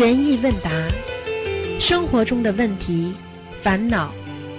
[0.00, 0.70] 悬疑问答，
[1.78, 3.12] 生活中的问题、
[3.62, 4.10] 烦恼、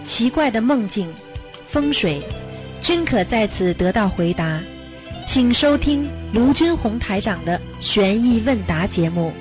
[0.08, 1.12] 奇怪的梦境、
[1.72, 2.22] 风水，
[2.84, 4.62] 均可在此得到回答。
[5.34, 9.34] 请收听卢军红台长的悬疑问答节目。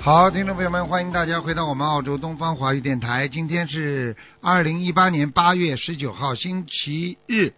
[0.00, 3.28] 好，听众朋友们，欢迎大家回到我们澳洲东方华语电台。
[3.28, 7.52] 今天是二零一八年八月十九号，星期日，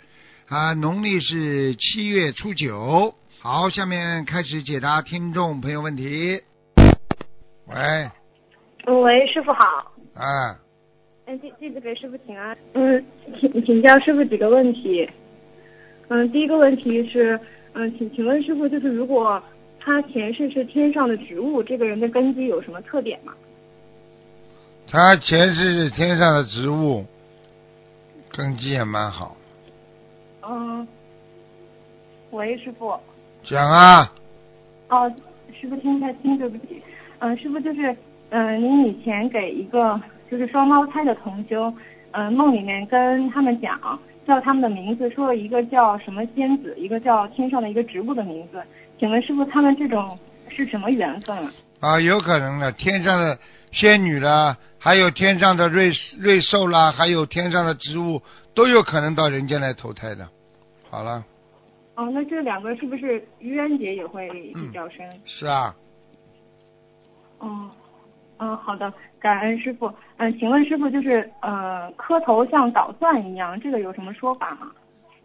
[0.46, 3.14] 啊，农历是七月初九。
[3.48, 6.42] 好，下面开始解答听众朋友问题。
[7.68, 8.10] 喂，
[8.92, 9.64] 喂，师傅好。
[10.16, 10.24] 哎，
[11.26, 12.58] 哎，弟弟子给师傅请安。
[12.72, 13.06] 嗯，
[13.40, 15.08] 请请教师傅几个问题。
[16.08, 17.38] 嗯，第一个问题是，
[17.74, 19.40] 嗯，请请问师傅，就是如果
[19.78, 23.32] 他前世是天上的植物，这个人的根基有什么特点吗？
[24.88, 27.06] 他前世是天上的植物，
[28.32, 29.36] 根基也蛮好。
[30.42, 30.88] 嗯，
[32.32, 32.92] 喂，师傅。
[33.48, 34.12] 讲啊，
[34.88, 35.12] 哦，
[35.58, 36.82] 师傅听不太清，对不起。
[37.20, 37.96] 嗯，师傅就是，
[38.30, 41.72] 嗯，您以前给一个就是双胞胎的同修，
[42.10, 43.78] 嗯，梦里面跟他们讲，
[44.26, 48.60] 叫他们的名字，说了一个叫什么仙子，一个叫天上的一个植物的名字。
[48.98, 51.52] 请问师傅，他们这种是什么缘分啊？
[51.78, 53.38] 啊，有可能的，天上的
[53.70, 58.20] 仙女啦，还有天上的瑞瑞兽啦，还有天上的植物，
[58.54, 60.28] 都有可能到人间来投胎的。
[60.90, 61.22] 好了，
[61.96, 65.08] 哦，那这两个是不是愚人节也会比较深？
[65.24, 65.74] 是啊，
[67.40, 67.70] 嗯，
[68.38, 69.90] 嗯，好的，感恩师傅。
[70.18, 74.70] 嗯，请问师傅，就是呃，磕头像捣蒜一样，这个有什么说法吗？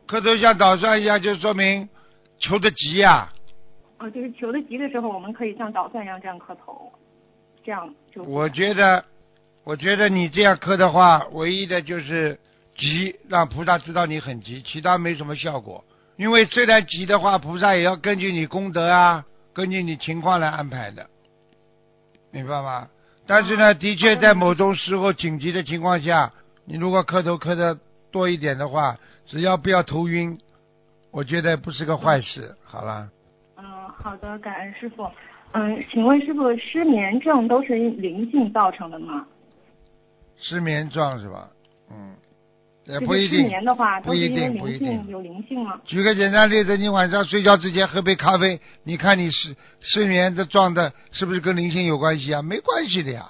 [0.07, 1.87] 磕头像捣蒜一样，就说明
[2.39, 3.29] 求得急呀、
[3.97, 6.89] 啊，就是求得急的时候，我们可以像捣蒜一样这样磕头，
[7.65, 8.23] 这样就。
[8.23, 9.03] 我觉得，
[9.65, 12.39] 我觉得你这样磕的话，唯一的就是
[12.77, 15.83] 急，让菩萨知道你很急，其他没什么效果。
[16.21, 21.09] 因为虽然急的话，菩萨也要根据你功德啊，根据你情况来安排的，
[22.31, 22.87] 明白吗？
[23.25, 26.31] 但是呢，的确在某种时候紧急的情况下，
[26.63, 27.75] 你如果磕头磕的
[28.11, 28.95] 多一点的话，
[29.25, 30.37] 只要不要头晕，
[31.09, 32.55] 我觉得不是个坏事。
[32.63, 33.09] 好了。
[33.57, 35.09] 嗯，好的，感恩师傅。
[35.53, 39.25] 嗯，请问师傅，失眠症都是灵性造成的吗？
[40.37, 41.49] 失眠症是吧？
[41.89, 42.15] 嗯，
[42.91, 43.47] 也就不一定是失。
[43.49, 45.81] 眠的话，不一都是因为定不一定灵性有灵性吗？
[45.85, 52.41] 举个简单例子，你晚上睡觉之前喝杯咖啡，你看你失失眠的状态是不是跟灵性有关系啊？
[52.41, 53.25] 没关系的呀。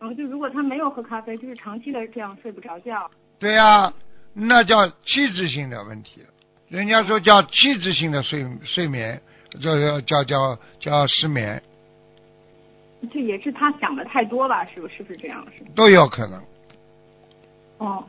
[0.00, 3.08] 嗯，就如果他没有喝咖啡，就是长期的这样睡不着觉。
[3.38, 3.92] 对呀、
[4.34, 6.22] 那叫气质性的问题。
[6.68, 9.20] 人家说叫气质性的睡睡眠，
[9.60, 11.62] 叫叫叫叫叫失眠，
[13.12, 14.64] 这也是他想的太多吧？
[14.64, 14.96] 是不是？
[14.96, 15.46] 是不是这样？
[15.56, 15.64] 是？
[15.74, 16.42] 都有可能。
[17.78, 18.02] 哦，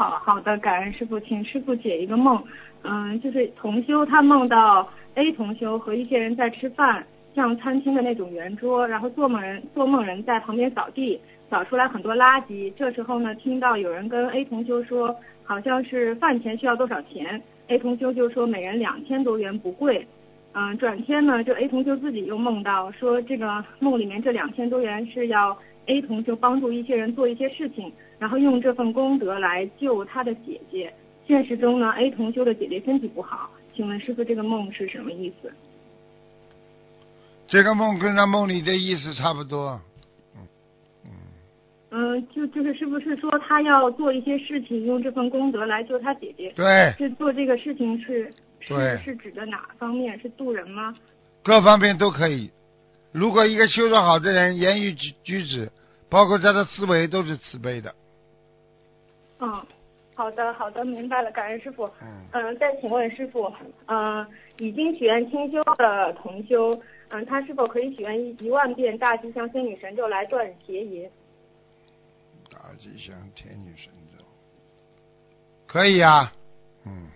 [0.00, 2.42] 好好的，感恩师傅，请师傅解一个梦。
[2.84, 12.72] 嗯，就是同修他梦到 A 同修和一些人在吃饭，像餐厅的那种圆桌，然后做梦人做梦人在旁边扫地，扫出来很多垃圾。
[12.78, 20.06] 这时候呢，听到有人跟 A 同修说，好像是饭钱需要多少钱，A 同修就说每人两千多元不贵。
[20.54, 25.54] 嗯，转天呢，就 A 同修自己又梦到说，这个梦里面这两千多元是要
[25.86, 30.92] A 同修帮助一些人做一些事情，然后用这份功德来救他的姐姐。
[31.26, 35.52] 现实中呢，A 同修的姐姐身体不好，请问师傅这个梦是什么意思？
[37.48, 39.80] 这个梦跟他梦里的意思差不多。
[41.92, 46.52] 嗯，就就是是不是说他要做一些事情，用这份功德来救他姐姐？
[46.54, 50.16] 对，是做这个事情是是是指的哪方面？
[50.20, 50.94] 是渡人吗？
[51.42, 52.48] 各方面都可以。
[53.12, 55.70] 如果一个修得好的人，言语举举止，
[56.08, 57.94] 包括他的思维，都是慈悲的。
[59.40, 59.66] 嗯，
[60.14, 61.84] 好的好的，明白了，感恩师傅。
[62.02, 63.52] 嗯，嗯，再请问师傅，
[63.86, 64.26] 嗯，
[64.58, 66.78] 已经许愿清修的同修，
[67.08, 71.08] 嗯，他是否可以许愿一一万遍大吉祥天女神咒来断邪淫？
[72.50, 74.24] 大吉祥天女神咒，
[75.66, 76.32] 可以啊。
[76.84, 77.08] 嗯，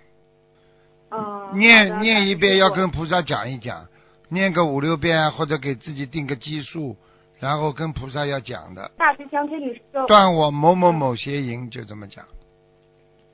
[1.10, 3.86] 嗯，念念一遍，要跟菩萨讲一讲，
[4.34, 6.94] 念个五六遍，或者给自己定个基数，
[7.38, 9.80] 然后跟菩萨要讲的，大吉祥天女。
[10.06, 12.22] 断我某某某邪淫，就这么讲。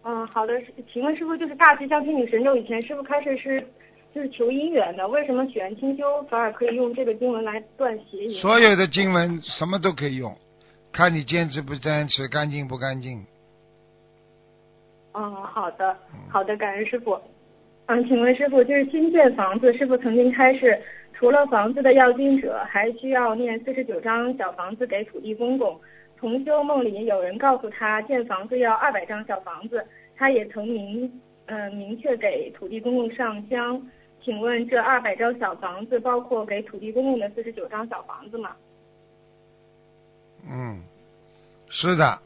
[0.05, 0.53] 嗯，好的，
[0.93, 3.67] 请问师傅，就是大吉祥天女神咒以前师傅开始是
[4.15, 8.41] 就是求姻缘的，为什么许愿清修反而可以用这个经文来断邪淫？
[8.41, 10.37] 所有的经文什么都可以用，
[10.93, 13.25] 看你坚持不坚持，干净不干净。
[15.13, 15.97] 嗯，好的，
[16.29, 17.19] 好的，感恩师傅。
[17.91, 20.81] 嗯，请问师傅，就是新建房子，师傅曾经开示，
[21.13, 25.77] 除了房子的要经者，还需要念四十九张小房子给土地公公。
[26.17, 29.85] 同修梦里有人告诉他，建房子要二百张小房子，
[30.15, 33.83] 他也曾明嗯、明确给土地公公上香。
[34.23, 38.55] 请问这二百张小房子包括给土地公公的四十九张小房子吗？
[40.49, 40.81] 嗯，
[41.69, 42.21] 是的，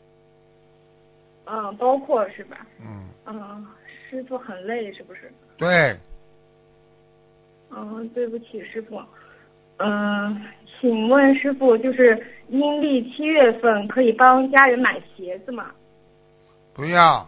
[1.47, 2.67] 嗯，包括是吧？
[2.83, 3.67] 嗯，嗯，
[4.11, 5.33] 师傅很累是不是？
[5.65, 5.97] 对，
[7.71, 9.01] 嗯，对不起，师傅。
[9.79, 10.43] 嗯，
[10.79, 15.71] 请问师傅，就是阴历七月份可以帮家人买鞋子吗？
[16.75, 17.27] 不要，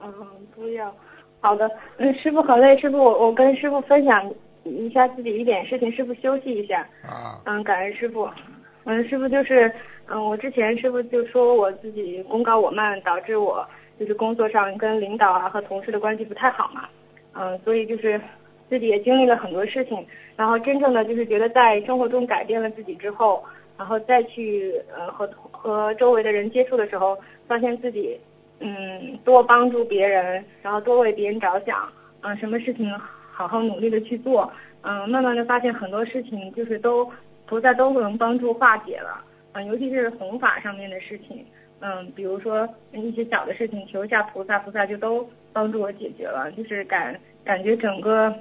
[0.00, 0.12] 嗯，
[0.54, 0.94] 不要。
[1.40, 4.30] 好的，嗯，师傅很累，师傅，我我跟师傅分享
[4.64, 6.86] 一下自己一点事情，师傅休息一下。
[7.02, 8.28] 啊，嗯，感恩师傅。
[8.84, 9.72] 嗯，师傅就是，
[10.08, 13.66] 嗯，我之前师傅就说我自己功高我慢，导致我
[13.98, 16.88] 就是工作上跟领导啊和同事的关系不太好嘛。
[17.34, 18.20] 嗯，所以就是
[18.68, 23.44] 自己也经历了很多事情，然后真正的就是觉得在生活中改变了自己之后，
[23.76, 27.16] 然后再去呃和和周围的人接触的时候，
[27.46, 28.18] 发现自己
[28.60, 31.88] 嗯多帮助别人，然后多为别人着想，
[32.22, 32.92] 嗯，什么事情
[33.30, 34.50] 好好努力的去做，
[34.82, 37.08] 嗯，慢慢的发现很多事情就是都
[37.46, 41.44] 菩萨都能帮助化解了，嗯，尤其是弘法上面的事情，
[41.80, 48.34] 嗯，比如说一些小的事情求一下菩萨，菩萨就都帮助我解决了，就是感感觉整个，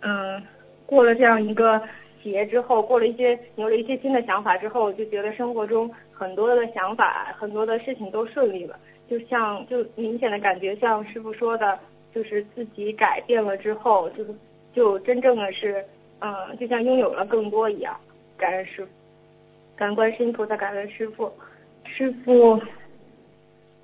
[0.00, 0.42] 嗯，
[0.86, 1.80] 过了这样一个
[2.22, 8.78] 企业之后，过了一些有了一些新的想法之后，就觉得生活中很多的想法，很多的事情都顺利了，
[9.08, 11.78] 就像就明显的感觉像师傅说的，
[12.14, 14.34] 就是自己改变了之后，就是
[14.74, 15.84] 就真正的是，
[16.20, 17.98] 嗯，就像拥有了更多一样。
[18.36, 18.90] 感恩师傅，
[19.74, 21.32] 感恩观世音菩萨，感恩师傅，
[21.96, 22.60] 师傅，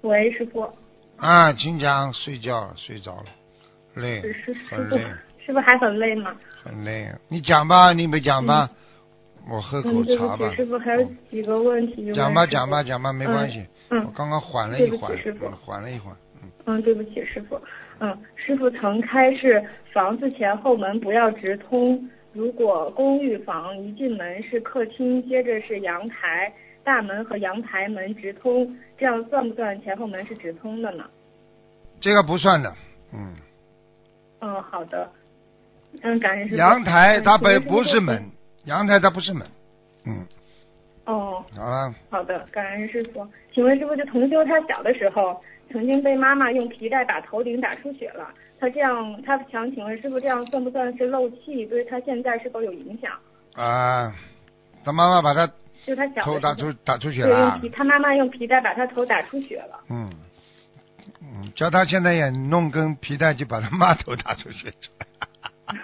[0.03, 0.69] 喂，师傅，
[1.17, 3.25] 啊，请讲，睡觉了，睡着了，
[3.95, 4.23] 累
[4.69, 4.99] 很累，，
[5.45, 6.35] 师傅还很累吗？
[6.62, 7.09] 很累。
[7.29, 8.71] 你讲吧，你们讲吧？
[9.51, 10.56] 我喝口茶吧起，。
[10.56, 12.12] 师傅还有几个问题。
[12.15, 13.67] 讲吧，讲吧，讲吧，没关系。
[13.91, 16.15] 嗯我刚刚缓了一缓，师傅嗯缓了一缓。
[16.43, 17.61] 嗯，嗯，对不起，师傅。
[17.99, 19.62] 嗯，师傅曾开示
[19.93, 26.53] 房子前后门不要直通，如果公寓房一进门是客厅，接着是阳台，
[26.84, 31.04] 大门和阳台门直通，这样算不算前后门是直通的呢？
[32.00, 32.72] 这个不算的。
[33.12, 33.34] 嗯，
[34.40, 35.10] 嗯，好的。
[36.02, 36.56] 嗯，感恩师傅。
[36.56, 38.31] 阳台它本嗯请问师傅不是门，
[38.64, 39.46] 阳台它不是门。
[40.06, 40.26] 嗯，
[41.06, 43.26] 哦，好了，好的，感恩师傅。
[43.52, 45.40] 请问师傅，就同修他小的时候，
[45.70, 48.28] 曾经被妈妈用皮带把头顶打出血了，
[48.58, 51.64] 他这样，他想请问师傅，这样算不算是漏气？
[51.66, 53.12] 对他现在是否有影响？
[53.54, 54.12] 啊，
[54.84, 55.50] 他妈妈把他
[55.86, 57.69] 就他小的时候头打出打出血了皮，。
[57.69, 59.81] 他妈妈用皮带把他头打出血了。
[59.90, 60.10] 嗯，
[61.20, 65.76] 嗯，叫他现在也弄根皮带就把他妈头打出血出来，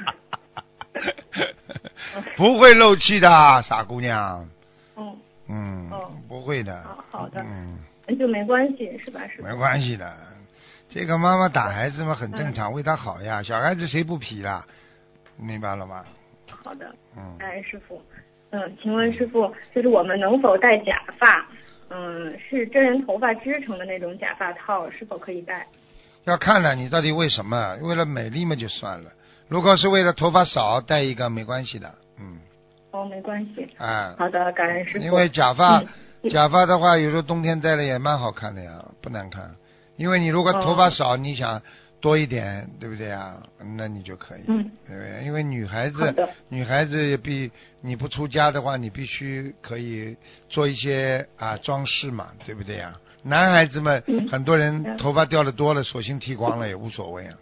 [2.37, 3.29] 不会漏气的，
[3.69, 4.49] 傻姑娘。
[4.97, 5.17] 嗯，
[5.49, 6.83] 嗯哦，不会的。
[6.83, 9.21] 好好的嗯，那就没关系是吧？
[9.29, 9.45] 师傅。
[9.49, 10.13] 没关系的。
[10.89, 13.43] 这个妈妈打孩子嘛很正嗯常，为他好呀。
[13.43, 14.65] 小孩子谁不皮啦？
[15.37, 16.05] 明白了吗？
[16.49, 18.03] 好的，嗯，哎师傅。
[18.51, 21.47] 嗯，请问师傅，就是我们能否戴假发？
[21.89, 25.67] 嗯，是真人头发织成的那种假发套，是否可以戴？
[26.25, 27.77] 要看了你到底为什么？
[27.83, 29.11] 为了美丽嘛就算了。
[29.49, 32.39] 如果是为了头发少戴一个没关系的，嗯，
[32.93, 33.69] 哦，没关系。
[33.79, 35.05] 嗯，好的，感恩师傅。
[35.05, 39.51] 因为假发嗯假发的话，有时候冬天戴了也蛮好看的呀，不难看。
[39.97, 41.61] 因为你如果头发少，你想
[42.01, 43.43] 多一点，对不对啊？
[43.77, 45.25] 那你就可以，嗯，对不对？
[45.25, 46.15] 因为女孩子，
[46.49, 47.51] 女孩子也必
[47.83, 50.17] 你不出家的话，你必须可以
[50.49, 52.95] 做一些啊装饰嘛，对不对呀？
[53.23, 57.37] 男孩子们、嗯很多人嗯头发掉的多了，索性剃光了也无所谓啊，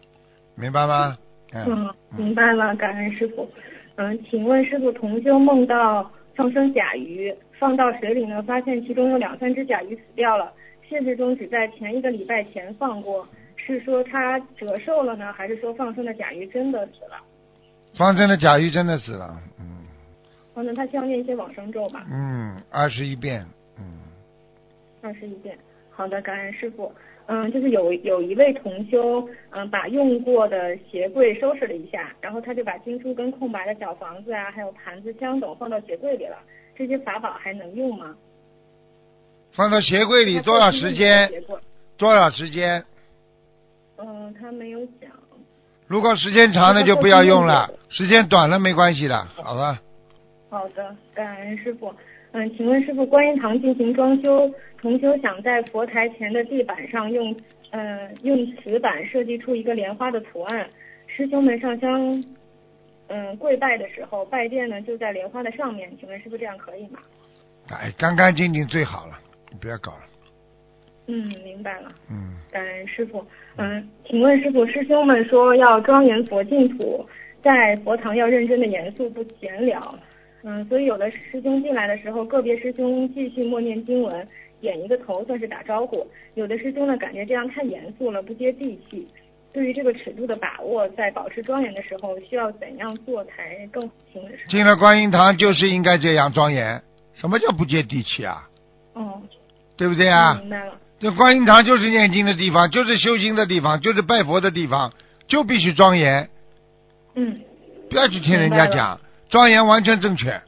[0.57, 1.17] 明白吗？
[1.53, 3.49] 嗯，明白了，感恩师傅。
[3.95, 10.53] 嗯，请问师傅，同修梦到放生甲鱼，放到水里呢，发现其中有两三只甲鱼死掉了。
[10.89, 13.27] 现实中只在前一个礼拜前放过，
[13.75, 17.21] 是说它折寿了呢，还是说放生的甲鱼真的死了？
[17.97, 19.79] 放生的甲鱼真的死了，嗯
[20.55, 23.45] 哦，那他需要念一些往生咒吧，嗯，二十一遍，
[23.79, 23.85] 嗯。
[25.03, 25.57] 二十一遍。
[25.91, 26.93] 好的，感恩师傅。
[27.27, 36.39] 嗯，就是有有一位同修，嗯，把用过的鞋柜收拾了一下，然后他就把经书跟空白的小房子啊，还有盘子、香等放到鞋柜里了。
[36.75, 38.15] 这些法宝还能用吗？
[39.53, 41.31] 放到鞋柜里多少时间？
[41.97, 42.85] 多少时间？
[43.99, 45.11] 嗯，他没有讲。
[45.87, 49.25] 如果时间长了就不要用了，时间短了没关系的。
[49.35, 49.81] 好吧，
[50.51, 51.93] 好的，感恩师傅。
[52.33, 54.51] 嗯，请问师傅，观音堂进行装修，
[54.81, 57.35] 重修想在佛台前的地板上用，
[57.71, 60.69] 嗯，用瓷板设计出一个莲花的图案。
[61.07, 62.25] 师兄们上香，
[63.09, 65.91] 嗯，跪拜的时候，拜垫呢就在莲花的上面。
[65.99, 66.99] 请问师傅这样可以吗？
[67.71, 69.19] 哎，干干净净最好了，
[69.51, 70.03] 你不要搞了。
[71.09, 71.89] 嗯，明白了。
[72.11, 73.25] 嗯，感恩师傅。
[73.57, 77.05] 嗯，请问师傅，师兄们说要庄严佛净土，
[77.43, 79.99] 在佛堂要认真的严肃不闲聊。
[80.45, 84.29] 嗯，所以有的师兄进来的时候，个别师兄继续默念经文，
[84.61, 89.09] 点一个头算是打招呼；有的师兄呢，感觉这样太严肃了，不接地气。
[89.51, 94.23] 对于这个尺度的把握，在保持庄严的时候，需要怎样做才更行？
[94.49, 96.81] 进了观音堂就是应该这样庄严。
[97.15, 98.47] 什么叫不接地气啊？
[98.93, 99.21] 哦，
[99.77, 100.39] 对不对啊？
[100.41, 100.79] 明白了。
[100.99, 104.93] 这观音堂就是念经的地方，就是修心的地方，就是拜佛的地方，
[105.29, 106.29] 就必须庄严。
[107.15, 107.41] 嗯。
[107.89, 109.01] 不要去听人家讲，
[109.31, 110.39] 庄严完全正确。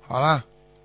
[0.00, 0.44] 好了。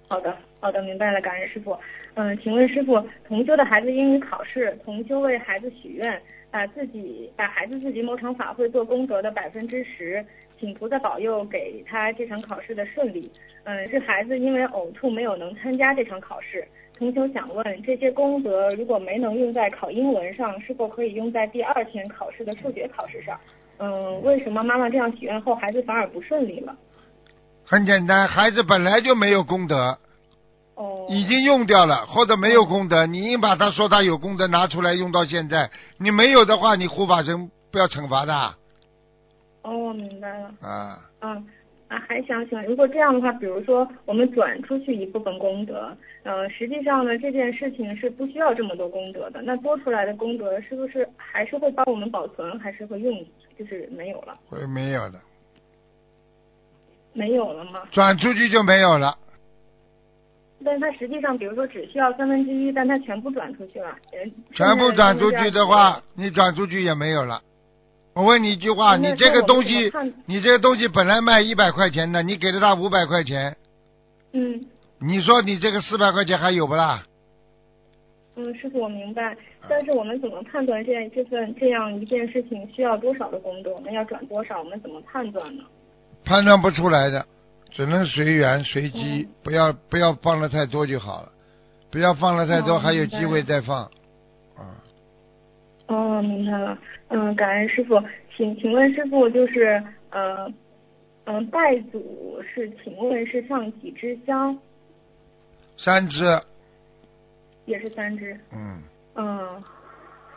[0.09, 1.77] 好的，好的，明白了，感恩师傅。
[2.15, 6.21] 嗯，请问师傅，同修的孩子英语考试，同修为孩子许愿。
[6.49, 10.25] 把自己把孩子自己某场法会做功德的百分之十，
[10.57, 13.29] 请菩萨保佑给他这场考试的顺利。
[13.65, 16.65] 嗯，是孩子因为呕吐没有能参加这场考试。
[16.97, 23.39] 同学想问，这些功德如果没能用在考英文上，是否可以用在第二天考试的数学考试上？
[23.77, 26.75] 嗯，为什么妈妈这样许愿后，孩子反而不顺利了？
[27.63, 29.97] 很简单，孩子本来就没有功德。
[30.75, 38.33] 哦，已经用掉了，或者没有功德，你硬把他说他有功德拿出来用到现在，你没有的话，你护法神不要惩罚的。
[39.63, 40.51] 哦，明白了。
[40.61, 40.99] 啊。
[41.21, 41.45] 嗯，
[41.87, 53.25] 啊，还想请，如果这样的话，比如说我们转出去一部分功德，呃，实际上呢，这件事情是不需要这么多功德的，那多出来的功德是不是还是会帮我们保存，还是会用，
[53.57, 54.37] 就是没有了？
[54.49, 55.21] 会没有了。
[57.13, 57.83] 没有了吗？
[57.91, 59.17] 转出去就没有了。
[60.65, 63.95] 但它实际上，比如说只需要三分之一，但它全部转出去了。
[64.53, 67.41] 全部转出去的话，你转出去也没有了。
[68.17, 69.91] 我问你一句话，你这个东西，
[70.25, 73.55] 你这个东西本来卖一百块钱的，你给了他五百块钱。
[74.33, 74.59] 嗯。
[74.99, 77.03] 你说你这个四百块钱还有不啦？
[78.35, 79.37] 嗯，师傅，我明白。
[79.69, 83.71] 但是我们怎么判断这这份这样一件事情需要多少的工作？
[83.75, 84.57] 我们要转多少？
[84.57, 85.63] 我们怎么判断呢？
[86.25, 87.23] 判断不出来的。
[87.69, 91.31] 只能随缘随机，不要不要放的太多就好了，
[91.91, 93.87] 不要放的太多，还有机会再放。
[95.87, 95.95] 啊。
[95.95, 96.77] 哦，明白了。
[97.09, 98.01] 嗯，感恩师傅，
[98.35, 100.51] 请请问师傅，就是呃
[101.25, 104.57] 嗯，拜祖是请问是上几支香？
[105.77, 106.23] 三支。
[107.65, 108.37] 也是三支。
[108.53, 108.81] 嗯。
[109.15, 109.63] 嗯，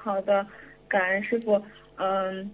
[0.02, 0.46] 好的，
[0.88, 1.60] 感恩师傅。
[1.96, 2.50] 嗯。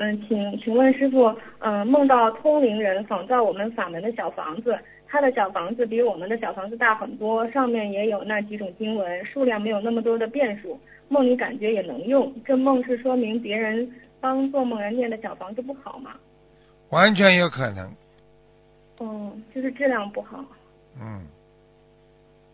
[0.00, 12.32] 嗯，请请问师傅，嗯，梦到通灵人仿造我们法门的小房子，他的小房子比我们的小房子大很多，上面也有那几种经文，数量没有那么多的变数，梦里感觉也能用。
[12.44, 16.14] 这梦是说明别人帮做梦人念的小房子不好吗？
[16.90, 17.90] 完全有可能。
[18.98, 20.44] 哦，就是质量不好。
[21.00, 21.26] 嗯。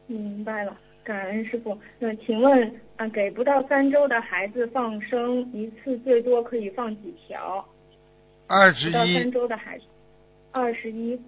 [0.06, 0.76] 明白了。
[1.02, 7.62] 感恩师傅，那请问啊，给不到三周的孩子放生一次最多可以放几条？
[8.46, 8.92] 二十一。
[8.92, 9.84] 到三周的孩子，
[10.50, 11.20] 二十一。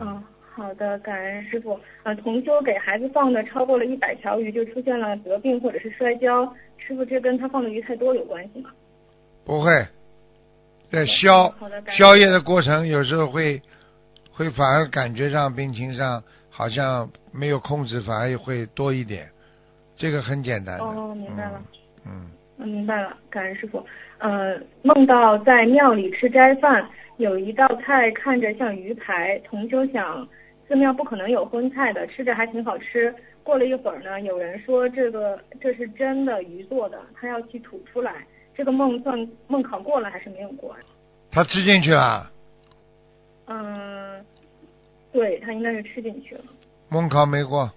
[0.00, 1.78] 嗯，好的，感恩师傅。
[2.02, 6.44] 呃，同修给孩子放的超过了一百条鱼，就出现了得病或者是摔跤，
[6.78, 8.70] 师傅这跟他放的鱼太多有关系吗？
[9.44, 9.70] 不会，
[10.90, 11.52] 在消
[11.88, 13.60] 消业的过程，有时候会
[14.30, 16.22] 会反而感觉上病情上。
[16.54, 19.26] 好像没有控制，反而会多一点，
[19.96, 20.84] 这个很简单的。
[20.84, 21.62] 哦，明白了。
[22.04, 22.30] 嗯。
[22.58, 23.82] 嗯，明白了，感恩师傅。
[24.18, 30.28] 呃，梦到在庙里吃斋饭，有一道菜看着像鱼排，同修想，
[30.72, 33.14] 寺庙不可能有荤菜的，吃着还挺好吃。
[33.42, 38.26] 过了一会儿呢，有人说这个这是真的鱼做的，他要去吐出来。
[38.54, 40.74] 这个梦算梦考过了还是没有过？
[41.30, 42.30] 他吃进去了。
[43.48, 44.24] 嗯。
[45.12, 46.44] 对他应该是吃进去了。
[46.88, 47.70] 梦考没过。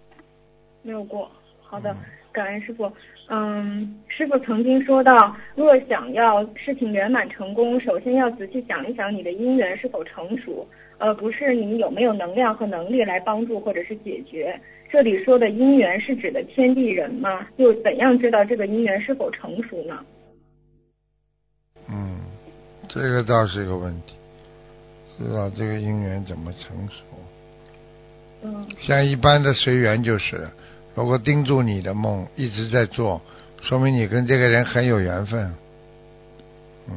[0.81, 1.29] 没有过，
[1.61, 1.93] 好的，
[2.31, 2.89] 感恩师傅。
[3.27, 10.65] 嗯，师傅曾经说到，若想要事情圆满成功，首先要仔细想一想你的因缘是否成熟，
[10.97, 14.59] 而不是你有没有能量和能力来帮助或者是解决。
[14.89, 17.45] 这里说的因缘是指的天地人吗？
[17.57, 19.99] 又怎样知道这个因缘是否成熟呢？
[21.89, 22.17] 嗯，
[22.87, 24.13] 这个倒是一个问题，
[25.17, 27.03] 知道这个因缘怎么成熟。
[28.43, 30.47] 嗯像一般的随缘就是，
[30.93, 33.21] 如果盯住你的梦一直在做，
[33.61, 35.53] 说明你跟这个人很有缘分。
[36.87, 36.93] 嗯。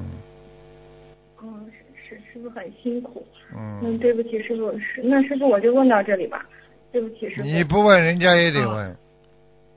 [2.19, 3.27] 哦，是是是不是很辛苦？
[3.55, 3.81] 嗯。
[3.83, 6.45] 嗯，对不起，师傅，是那师傅我就问到这里吧。
[6.91, 7.43] 对不起，师傅。
[7.43, 8.97] 你不问人家也得问。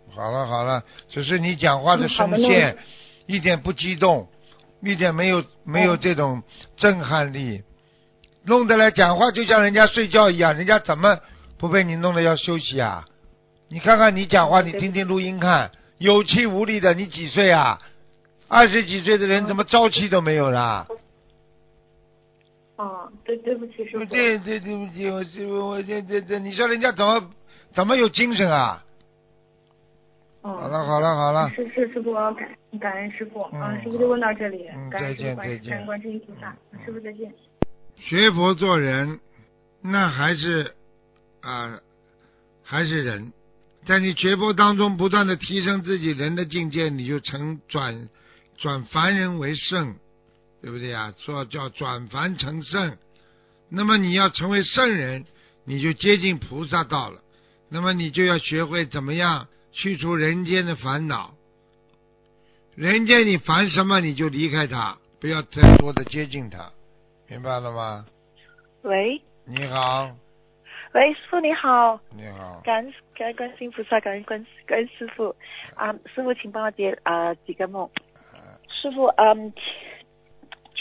[0.10, 2.78] 好了好了，只是你讲话的声线
[3.28, 4.28] 一点不激动，
[4.82, 6.44] 一点没有没有这种
[6.76, 7.62] 震撼力，
[8.46, 11.20] 弄得来讲话就像人家睡觉一样，人家怎么？
[11.58, 13.06] 不被你弄得要休息啊！
[13.70, 15.70] 你看看你讲话，你听听录音看，
[16.00, 16.96] 有气无力的。
[16.96, 17.80] 你几岁啊？
[18.48, 20.88] 二十几岁的人怎么朝气都没有啦？
[22.82, 24.06] 哦，对，对不起师傅。
[24.06, 27.32] 对对对不起，我师傅，我这这这，你说人家怎么
[27.76, 28.84] 怎么有精神啊？
[30.42, 37.32] 嗯，好了好了好了，是是师傅，感感恩师傅，嗯啊，师傅就问到这里，嗯感恩再见，感再见恩观世音菩萨，师傅再见。
[37.98, 39.20] 学佛做人，
[39.84, 40.74] 那还是
[41.42, 41.80] 啊、
[42.64, 43.32] 还是人，
[43.86, 48.10] 在你学佛当中不断的提升自己人的境界，你就成转
[48.58, 49.96] 转凡人为圣，
[50.62, 51.14] 对不对啊？
[51.18, 52.98] 说叫转凡成圣。
[53.70, 55.26] 那么你要成为圣人，
[55.66, 57.22] 你就接近菩萨道了。
[57.70, 61.34] 那么你就要学会怎么样去除人间的烦恼。
[62.76, 66.72] 人间你烦什么，你就离开他，不要太多的接近他。
[67.28, 68.06] 明白了吗？
[68.84, 70.10] 喂你好，
[70.94, 75.36] 喂，师傅你好，你好，感恩感恩观世音菩萨，感恩观感恩师傅
[75.76, 77.90] 啊，师傅请帮我解啊、几个梦。
[78.68, 79.54] 师傅，嗯，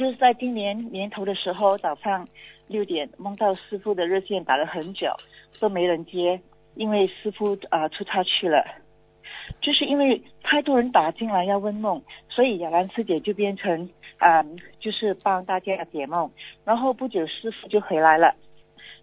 [0.01, 2.27] 就是在今年年头的时候，早上
[2.69, 5.15] 六点梦到师傅的热线打了很久，
[5.61, 6.41] 都没人接，
[6.75, 8.65] 因为师傅啊、出差去了。
[9.61, 14.43] 就是因为太多人打进来要问梦，所以雅兰师姐就变成啊、
[14.79, 16.31] 就是帮大家解梦。
[16.65, 18.35] 然后不久师傅就回来了，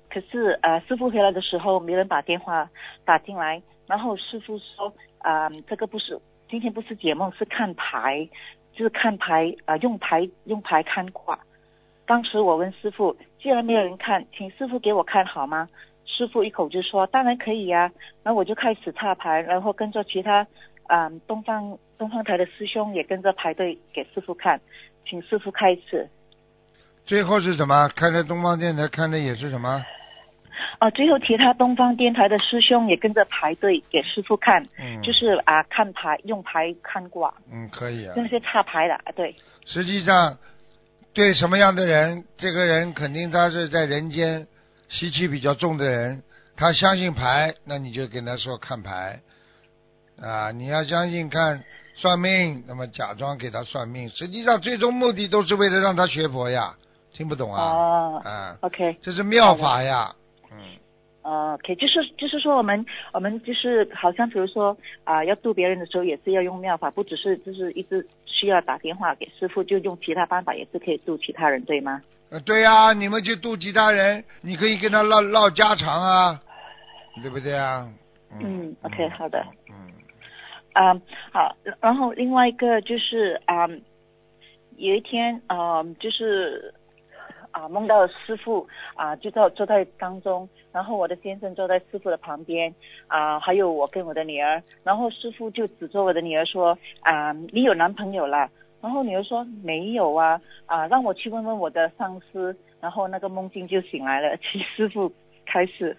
[0.09, 2.67] 可是呃，师傅回来的时候没人把电话
[3.05, 8.27] 打进来，然后师傅说啊、这个不是今天不是解梦，是看牌，
[8.77, 11.37] 就是看牌啊、用牌用牌看卦。
[12.05, 15.67] 当时我问师傅，既然没有人看，请师傅给我看好吗？
[16.05, 17.91] 师傅一口就说当然可以呀、
[18.23, 20.45] 然后我就开始插牌，然后跟着其他
[20.85, 24.61] 啊、东方东方台的师兄也跟着排队给师傅看，
[25.05, 26.07] 请师傅开始。
[27.05, 27.89] 最后是什么？
[27.95, 29.83] 看的东方电台看的也是什么？
[30.79, 38.13] 哦，最后其他东方电台的师兄也跟着排队给师傅看，嗯，就是啊看牌用牌看卦，嗯，可以啊。
[38.15, 39.35] 那些插牌的，啊对，
[39.65, 40.37] 实际上，
[41.13, 44.47] 对什么样的人，这个人肯定他是在人间
[44.89, 46.23] 习气比较重的人，
[46.55, 49.19] 他相信牌，那你就跟他说看牌
[50.21, 50.51] 啊。
[50.51, 51.63] 你要相信看
[51.95, 56.75] 算命，那么假装给他算命，实际上最终目的都是为了让他学佛呀。
[57.13, 57.63] 听不懂啊？
[57.63, 60.13] 哦啊，，OK，这是妙法呀。
[60.51, 60.57] 嗯，
[61.23, 72.01] 哦，OK，就是就是说我们我们就是好像比如说啊、要度别人的时候也是要用妙法，不只是就是一直需要打电话给师傅，就用其他办法也是可以度其他人，对吗？
[72.29, 76.41] 呃对呀、你们去度其他人，你可以跟他唠唠家常啊，
[77.21, 77.87] 对不对啊？
[78.41, 79.45] 嗯，OK，好的。
[79.69, 79.75] 嗯，
[80.73, 80.93] 啊、
[81.31, 83.65] 好，然后另外一个就是啊、
[84.75, 86.73] 有一天啊、就是
[87.57, 92.71] 啊、梦到师傅啊、就在坐在当中，然后我的先生坐在师傅的旁边
[93.07, 98.47] 啊、还有我跟我的女儿，然后师傅就指着我的女儿说啊、你有男朋友了？
[98.79, 105.11] 然后女儿说没有啊啊、让我去问问我的上司，然后那个梦境就醒来了，请师傅
[105.43, 105.97] 开始。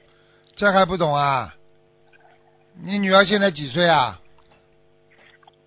[0.55, 1.53] 这还不懂啊？
[2.81, 4.21] 你女儿现在几岁啊？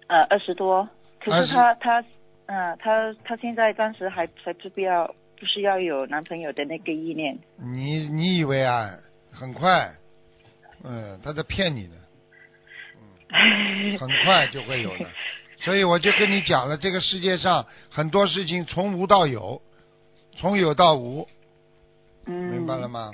[0.08, 0.88] 呃，二十多，
[1.22, 2.02] 可是她她，
[2.46, 7.36] 嗯、她她现在暂时还还不必要，不是要有男朋友的那个意念。
[7.58, 8.92] 你你以为啊？
[9.32, 9.92] 很快，
[10.84, 11.96] 嗯，他在骗你呢，
[13.98, 15.06] 很快就会有的。
[15.58, 19.60] 所以我就跟你讲了，这个世界上很多事情从无到有，
[20.38, 21.28] 从有到无，
[22.28, 23.12] 嗯，明白了吗？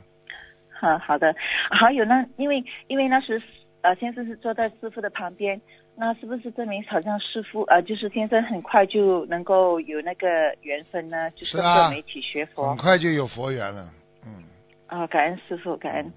[0.82, 1.34] 好好的，
[1.72, 3.42] 还有呢，因为因为那时
[3.88, 5.60] 呃先生是坐在师傅的旁边，
[5.95, 10.28] 那是不是证明好像师傅呃就是先生很快就能够有那个
[10.62, 11.32] 缘分呢？
[11.32, 13.89] 就是跟我们一起学佛很快就有佛缘了，
[14.26, 14.43] 嗯。
[14.88, 16.12] 啊、感恩师傅，感恩。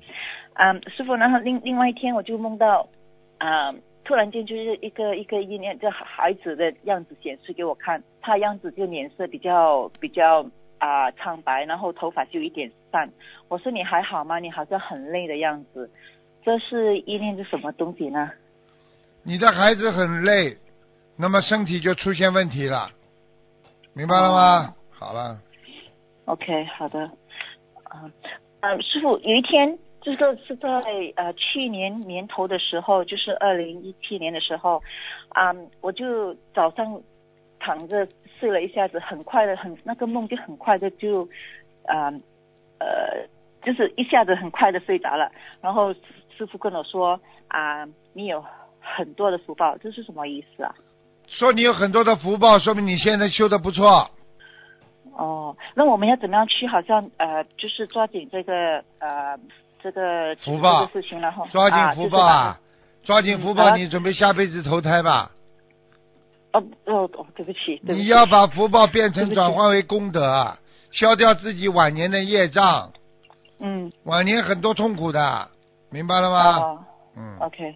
[0.54, 2.88] 嗯，师傅，然后另另外一天我就梦到，
[3.38, 3.72] 啊、
[4.04, 10.44] 突然间就是一个一个意念，这孩子的样子显示给我看，他样子就脸色比较比较
[10.78, 13.08] 啊、苍白，然后头发就有一点散。
[13.48, 14.40] 我说你还好吗？
[14.40, 15.88] 你好像很累的样子。
[16.42, 18.30] 这是意念是什么东西呢？
[19.22, 20.56] 你的孩子很累，
[21.16, 22.90] 那么身体就出现问题了，
[23.92, 24.74] 明白了吗？
[24.90, 25.38] 好了
[26.24, 27.00] ，OK，好的。
[27.84, 28.10] 啊、
[28.60, 30.68] 呃，师傅，有一天，这个是在
[31.16, 34.82] 呃去年年头的时候，就是二零一七年的时候，
[35.30, 37.02] 啊、我就早上
[37.58, 38.06] 躺着
[38.38, 41.28] 睡了一下子，很快的，很那个梦就很快的就，
[41.84, 42.08] 啊
[42.78, 43.26] 呃，
[43.62, 45.30] 就是一下子很快的睡着了。
[45.60, 45.94] 然后
[46.40, 48.42] 师傅跟我说啊、你有
[48.80, 50.74] 很多的福报，这是什么意思啊？
[51.26, 54.10] 说你有很多的福报，说明你现在修的不错。
[55.18, 56.66] 哦，那我们要怎么样去？
[56.66, 59.38] 好像呃，就是抓紧这个呃
[59.82, 62.60] 这个福报的事情，然后抓紧福报啊啊！
[63.04, 65.30] 抓紧福报，嗯你准备下辈子投胎吧？
[66.54, 70.58] 哦哦哦，对不起，不起你要把福报变成转化为功德啊！
[70.90, 72.90] 消掉自己晚年的业障，
[73.60, 75.48] 嗯，晚年很多痛苦的，
[75.90, 76.58] 明白了吗？
[76.58, 76.84] 哦
[77.16, 77.74] 嗯，，OK，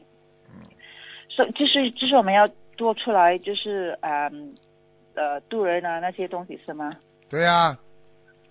[1.29, 4.55] 所以就是就是我们要多出来，就是嗯
[5.15, 6.91] 呃渡人啊那些东西是吗？
[7.29, 7.77] 对呀、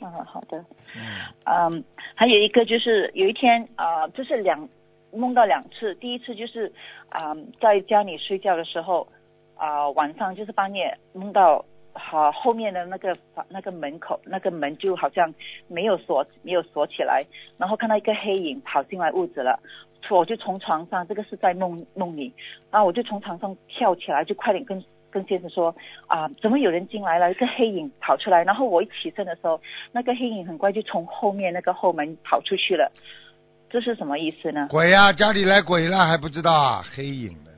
[0.01, 0.57] 嗯，好的。
[0.95, 1.03] 嗯，
[1.45, 1.83] 嗯，
[2.15, 4.67] 还有一个就是有一天啊、呃就是两
[5.13, 6.71] 梦到两次，第一次就是
[7.09, 9.07] 啊、在家里睡觉的时候
[9.55, 15.33] 啊、晚上就是半夜梦到好、后面的那个房那个门口那个门就好像
[15.67, 17.23] 没有锁没有锁起来，
[17.57, 19.59] 然后看到一个黑影跑进来屋子了。
[20.09, 22.31] 我就从床上，这个是在梦梦里，
[22.69, 25.73] 然后我就从床上跳起来，就快点跟跟先生说
[26.07, 27.31] 啊，怎么有人进来了？
[27.31, 29.59] 一个黑影跑出来，然后我一起身的时候，
[29.91, 32.91] 那个黑影很快就从后面那个后门跑出去了，
[33.69, 34.67] 这是什么意思呢？
[34.69, 36.83] 鬼呀、家里来鬼了还不知道啊？
[36.93, 37.51] 黑影的，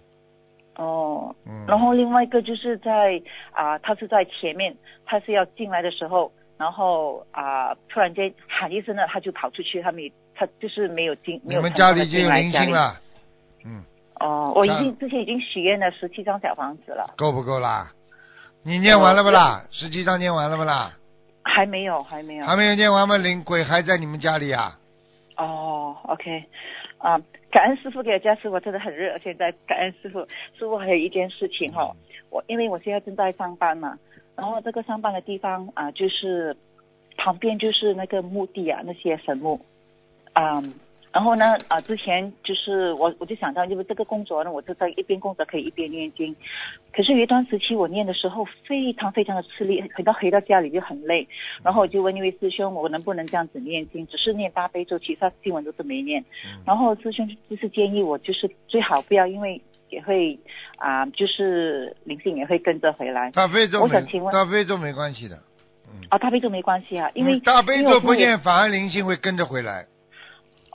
[0.75, 12.31] 哦，嗯，然后另外一个就是在啊、他是在前面，他是要进来的时候，然后啊、突然间喊一声呢，他就跑出去，他没他就是没有进，没你们有成功地家里已经有。
[12.31, 12.99] 灵性了，
[13.65, 13.83] 嗯，
[14.19, 17.91] 哦，我已经之前已经许愿了十七张小房子了，够不够啦？
[18.63, 19.63] 你念完了不哦啦？
[19.71, 20.91] 十七张念完了不啦？
[21.43, 22.45] 还没有，还没有。
[22.45, 23.15] 还没有念完吗？
[23.17, 24.77] 灵鬼还在你们家里啊？
[25.37, 26.43] 哦，OK，
[26.97, 27.19] 啊，
[27.55, 29.17] 感恩师傅给我加持，我真的很热。
[29.19, 30.19] 现在感恩师傅，
[30.59, 31.95] 师傅还有一件事情哈、哦，
[32.29, 33.97] 我因为我现在正在上班嘛，
[34.35, 36.53] 然后这个上班的地方啊，就是
[37.15, 39.57] 旁边就是那个墓地啊，那些坟墓，
[40.33, 40.61] 啊、
[41.15, 46.35] 然后呢啊，之前就是我我就想到，因为这个工作呢，我就在一边工作可以一边念经，
[46.91, 51.25] 可是有一段时期我念的时候非常非常的吃力，回到回到家里就很累，
[51.63, 56.21] 然后我就问一位师兄，我能不能这样子念经，只是念大悲咒，其他经文都是没念。
[56.43, 60.37] 嗯然后师兄就是建议我，就是最好不要，因为也会
[60.75, 63.31] 啊、就是灵性也会跟着回来。
[63.31, 65.37] 大悲咒我想请问大悲咒没关系的，
[65.87, 69.85] 嗯，啊，大悲咒没关系啊，因为、嗯大悲咒不念，反而灵性会跟着回来。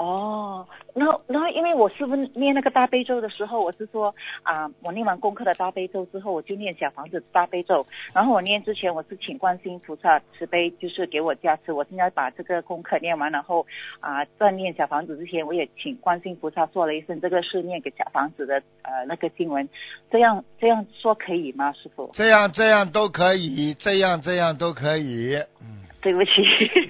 [0.00, 7.86] 哦，然后然后因为我师傅念那个大悲咒的时候，我是说啊、我念完功课的大悲咒之后，我就念小房子大悲咒。
[8.14, 11.72] 然后我念之前，我是请观世音菩萨慈悲，就是给我加持。
[11.72, 13.66] 我现在把这个功课念完，然后
[14.00, 19.68] 啊、在念小房子之前，我也请观世音菩萨说了一声，这个是念给小房子的呃那个经文。
[20.10, 22.10] 这样这样说可以吗，师傅？
[22.14, 25.36] 这样这样都可以，这样这样都可以。
[25.60, 26.30] 嗯对不起。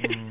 [0.06, 0.30] 嗯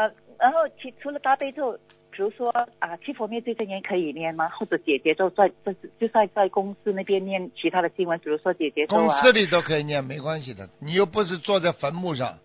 [0.00, 1.72] 呃，然后其除了大悲咒，
[2.10, 4.48] 比如说啊，七佛灭罪真言可以念吗？
[4.48, 9.20] 或者姐姐咒在在就在在公司那边念其他的经文，比如说姐姐咒啊。
[9.20, 10.68] 公司里都可以念，没关系的。
[10.78, 12.38] 你又不是坐在坟墓上，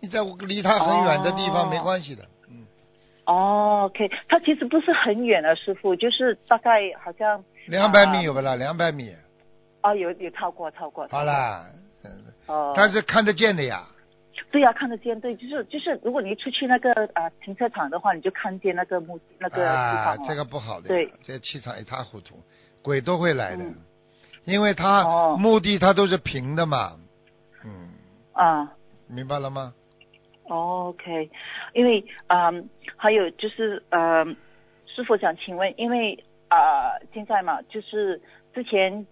[0.00, 2.22] 你在离他很远的地方哦没关系的。
[2.48, 2.64] 嗯，
[3.26, 8.54] 哦，OK，他其实不是很远的，师傅，就是大概好像两百米有不啦？
[8.54, 9.12] 两百米，
[9.82, 11.08] 哦，有有超过超过。
[11.08, 11.64] 好啦。
[12.04, 12.10] 嗯
[12.46, 12.72] 哦。
[12.76, 13.84] 但是看得见的呀。
[14.50, 20.16] 对呀、看得见，对，就是就是，如果你出去那个啊、停车场的话，你就看见那个墓那个地啊。
[20.26, 21.12] 这个不好的，对。
[21.22, 22.42] 这气场一塌糊涂，
[22.82, 23.74] 鬼都会来的，嗯。
[24.44, 25.36] 因为它哦。
[25.38, 26.98] 墓地他都是平的嘛，
[27.64, 27.90] 嗯，
[28.32, 28.72] 啊。
[29.06, 29.72] 明白了吗
[30.48, 31.30] ？OK，
[31.72, 34.36] 因为嗯，还有就是嗯，
[34.86, 38.20] 师傅想请问，因为啊、现在嘛，就是
[38.54, 39.06] 之前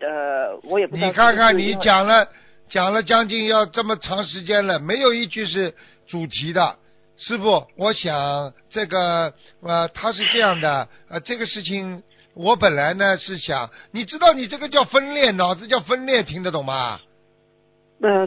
[0.00, 2.28] 呃，我也不知道你看看你讲了
[2.72, 5.74] 讲了将近要这么长时间了，没有一句是
[6.08, 6.78] 主题的。
[7.18, 12.02] 师傅，我想这个呃，他是这样的，呃，这个事情
[12.34, 16.98] 我本来呢是想，你知道你这个叫分裂，脑子叫分裂，听得懂吗？
[18.00, 18.26] 呃，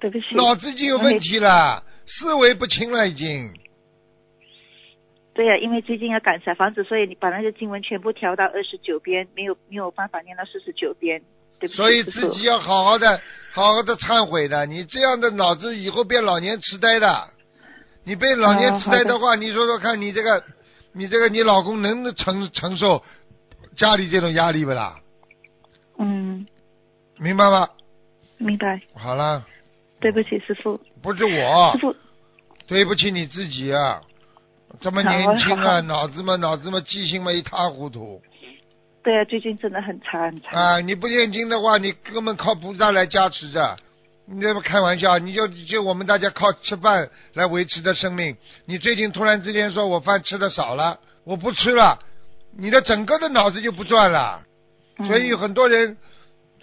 [0.00, 3.54] 对不起，脑子已经有问题了，思维不清了已经。
[5.34, 11.22] 对呀、因为最近要赶小房子，所以你把那些经文全部调到二十九遍，没有没有办法念到四十九遍，
[11.66, 13.20] 对不起，所以自己要好好的、
[13.52, 14.66] 好好的忏悔的。
[14.66, 17.28] 你这样的脑子以后变老年痴呆的，
[18.04, 20.42] 你被老年痴呆的话，你说说看你这个，
[20.92, 23.02] 你这个你老公能承承受
[23.76, 24.96] 家里这种压力不啦？
[25.98, 26.46] 嗯，
[27.18, 27.68] 明白吗？
[28.38, 29.44] 明白，好了，
[30.00, 31.72] 对不起，师傅，不是我。
[31.72, 31.94] 师，傅，
[32.66, 34.02] 对不起你自己啊，
[34.80, 38.20] 这么年轻啊，脑子嘛脑子嘛记性嘛一塌糊涂
[39.04, 40.80] 对啊，最近真的很差很差，啊！
[40.80, 43.76] 你不念经的话，你根本靠菩萨来加持着。
[44.26, 45.18] 你这不开玩笑？
[45.18, 48.34] 你就就我们大家靠吃饭来维持的生命。
[48.64, 51.98] 你最近突然之间说我饭吃的少了，我不吃了，
[52.56, 54.40] 你的整个的脑子就不转了。
[54.96, 55.98] 嗯所以有很多人，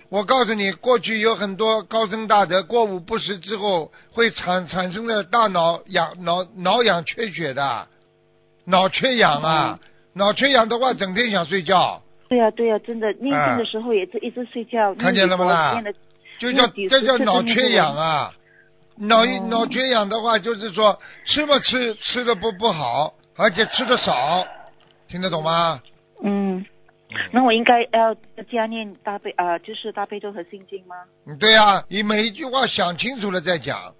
[0.09, 7.87] 我告诉你，过去有很多高僧大德过午不食之后，会产产生的大脑氧脑脑氧缺血的，
[8.65, 9.79] 脑缺氧啊，
[10.13, 12.00] 脑缺氧的话，整天想睡觉，
[12.31, 15.83] 对呀、对呀、真的念啊经的时候也是一直睡觉，看见了吗啦
[16.39, 18.33] 就叫这叫脑缺氧啊，
[18.95, 24.47] 脑脑缺氧的话，就是说吃吧吃吃的不不好，而且吃的少，
[25.09, 25.81] 听得懂吗？
[26.23, 26.65] 嗯，
[27.33, 28.15] 那我应该要
[28.49, 30.95] 加念大悲啊、就是大悲咒和心经吗？
[31.27, 33.93] 嗯对呀、你每一句话想清楚了再讲，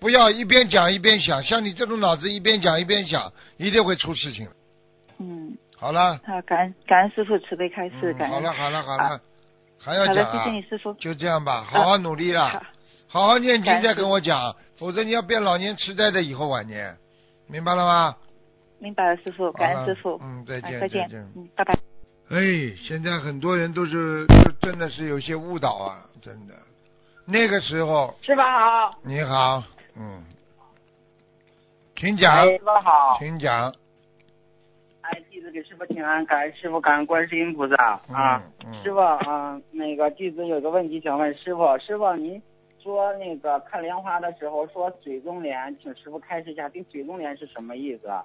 [0.00, 1.40] 不要一边讲一边想。
[1.44, 4.48] 像你这种脑子一边讲一边想，一定会出事情。
[5.20, 8.30] 嗯，好了，好，感恩感恩师傅慈悲开示，感恩。
[8.30, 9.20] 嗯好了好了好啊了，
[9.78, 10.62] 还要讲啊谢谢你？
[10.62, 10.92] 师傅。
[10.94, 12.62] 就这样吧，好好努力好啦，
[13.06, 16.96] 好好念经再跟我讲，否则你要变老年痴呆的以后晚年，
[17.46, 18.16] 明白了吗？
[18.80, 20.18] 明白了，师傅，感恩师傅。
[20.22, 21.20] 嗯，再见啊再见见。。
[21.36, 21.74] 嗯，拜拜。
[22.30, 22.38] 哎，
[22.76, 26.54] 现在很多人都是就真的是有些误导啊，真的。
[27.24, 29.62] 那个时候，师傅好，你好，
[29.96, 30.24] 嗯，
[31.96, 33.72] 请讲，哎，师傅好，请讲，哎，
[35.38, 37.76] 弟子给师傅请安，感恩师傅，感恩观世音菩萨
[38.12, 38.42] 啊。
[38.58, 42.42] 嗯嗯师傅啊、那个弟子有个问题想问师傅，师傅您
[42.82, 48.08] 说那个看莲花的时候说水中莲，请师傅开示一下，这水中莲是什么意思？
[48.08, 48.24] 啊？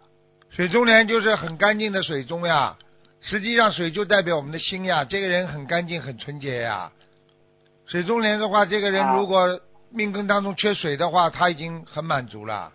[0.49, 2.75] 水中莲就是很干净的水中呀，
[3.21, 6.91] 实际上水就代表我们的心呀，这个人很干净很纯洁呀。
[7.85, 9.47] 水中莲的话，这个人啊如果
[9.91, 12.73] 命根当中缺水的话，他已经很满足了。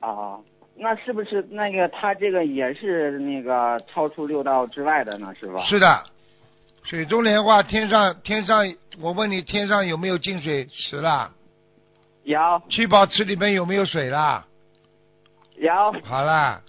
[0.00, 0.40] 啊，
[0.80, 5.34] 那是不是那个他这个也是那个超出六道之外的呢？
[5.38, 5.60] 师傅？
[5.62, 6.04] 是的，
[6.84, 8.64] 水中莲花，天上天上，
[9.00, 11.32] 我问你，天上有没有净水池啦？
[12.22, 14.46] 有七宝池里面有没有水啦？
[15.56, 15.72] 有。
[16.04, 16.62] 好啦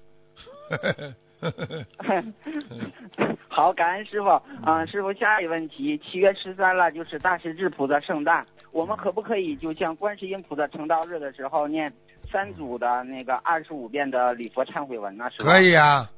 [3.47, 4.29] 好，感恩师傅。
[4.63, 11.93] 啊、师傅，下一个问题，七月十三了，就是大势至菩萨圣诞，我们可不可以就像观世音菩萨成道日的时候念
[12.31, 15.29] 三组的那个二十五遍的礼佛忏悔文呢？
[15.31, 15.51] 是吧？
[15.51, 15.61] 可。
[15.61, 16.09] 以啊，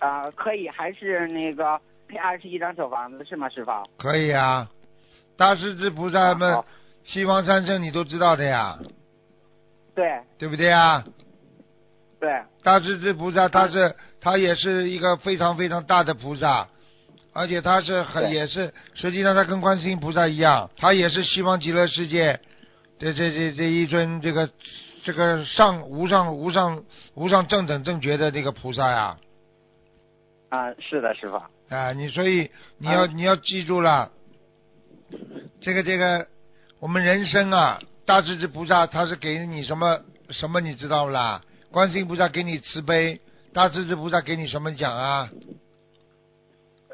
[0.00, 3.70] 啊、可以，还是那个配二十一张小房子是吗，师傅？
[3.96, 4.68] 可以啊。
[5.36, 6.64] 大势至菩萨们好，
[7.02, 8.78] 西方三圣你都知道的呀，
[9.94, 11.04] 对对不对啊？
[12.20, 12.30] 对，
[12.62, 16.68] 大势至菩萨他是他也是一个非常非常大的菩萨，
[17.32, 22.40] 而且他是很也是实际上他跟观世音菩萨一样，他也是西方极乐世界
[22.98, 24.48] 这这这这一尊这个
[25.04, 26.82] 这个上无上无上
[27.14, 29.18] 无上正等正觉的这个菩萨呀。
[30.48, 31.36] 啊、是的，师傅。
[31.68, 34.10] 啊，你所以你要、啊你要记住了，
[35.60, 36.26] 这个这个
[36.80, 41.42] 我们人生啊，大势至菩萨他是给你什么什么你知道不啦？
[41.70, 43.20] 观世音菩萨给你慈悲，
[43.52, 45.28] 大势至菩萨给你什么奖啊？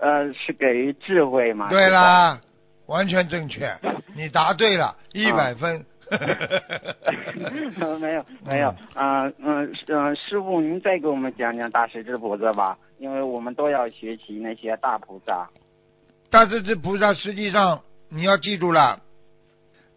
[0.01, 1.69] 呃，是给予智慧嘛？
[1.69, 2.41] 对啦，
[2.87, 3.79] 完全正确，
[4.15, 5.85] 你答对了，一百分。
[8.01, 15.49] 没 有没有，嗯嗯嗯，师傅您再给我们讲讲大势至菩萨吧，因为我们都要学习那些大菩萨。
[16.31, 19.01] 大势至菩萨实际上你要记住了，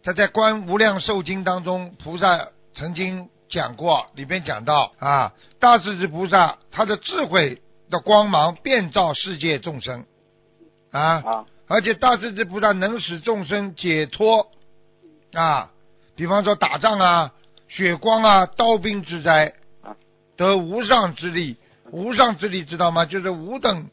[0.02, 10.04] 他在《观无量寿经》当中，菩萨曾经讲过，里边讲到啊，大势至菩萨他的智慧的光芒遍照世界众生
[10.90, 14.50] 啊，啊而且大势至菩萨能使众生解脱
[15.32, 15.70] 啊，
[16.16, 17.32] 比方说打仗啊、
[17.68, 19.96] 血光啊、刀兵之灾啊，
[20.36, 21.56] 得无上之力。
[21.90, 23.04] 无上之力知道吗？
[23.04, 23.88] 就是无等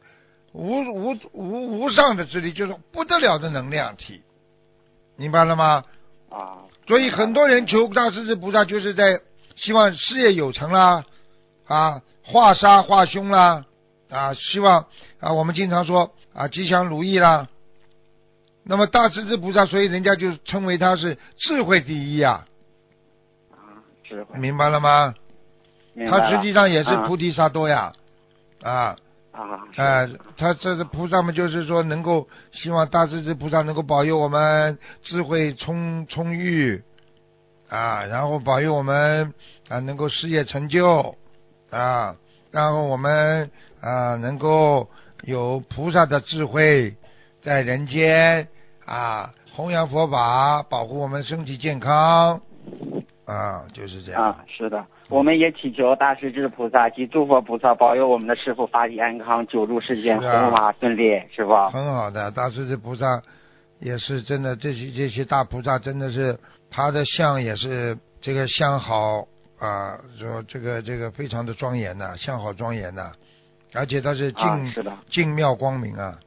[0.54, 4.22] 无无无无上的之力，就是不得了的能量体，
[5.18, 5.84] 明白了吗？
[6.30, 9.22] 啊所以很多人求大势至菩萨，就是在
[9.56, 11.06] 希望事业有成啦，
[11.66, 13.66] 啊，化杀化凶啦，
[14.10, 14.88] 啊，希望
[15.20, 17.48] 啊，我们经常说啊，吉祥如意啦。
[18.72, 22.48] 那么大势至菩萨，所以人家就称为他是智慧第一啊，
[23.52, 25.14] 啊，智慧，明白了吗？
[26.10, 27.06] 他实际上也是啊。
[27.06, 27.92] 菩提萨多呀，
[28.64, 28.96] 啊，
[29.34, 36.82] 啊，哎、他这是菩萨嘛就是说能够希望大势至菩萨能够保佑我们智慧充充裕。
[37.68, 39.34] 啊，然后保佑我们
[39.68, 41.18] 啊能够事业成就。
[41.72, 42.16] 啊，
[42.52, 44.90] 然后我们啊能够
[45.24, 46.96] 有菩萨的智慧
[47.44, 48.48] 在人间
[48.92, 52.42] 啊弘扬佛法，保护我们身体健康。
[53.26, 54.22] 啊，就是这样。
[54.22, 61.54] 啊，是的，我们也祈求大势至菩萨及诸佛菩萨保佑我们的师傅法体安康，久住世间，弘法顺利，师傅。
[61.70, 63.22] 很好的，大势至菩萨
[63.80, 66.38] 也是真的，这些这些大菩萨真的是
[66.70, 69.26] 他的相也是这个相好
[69.60, 73.14] 啊，说这个这个非常的庄严呐、相好庄严呐、
[73.74, 76.20] 而且他是净、啊，是的，净妙光明啊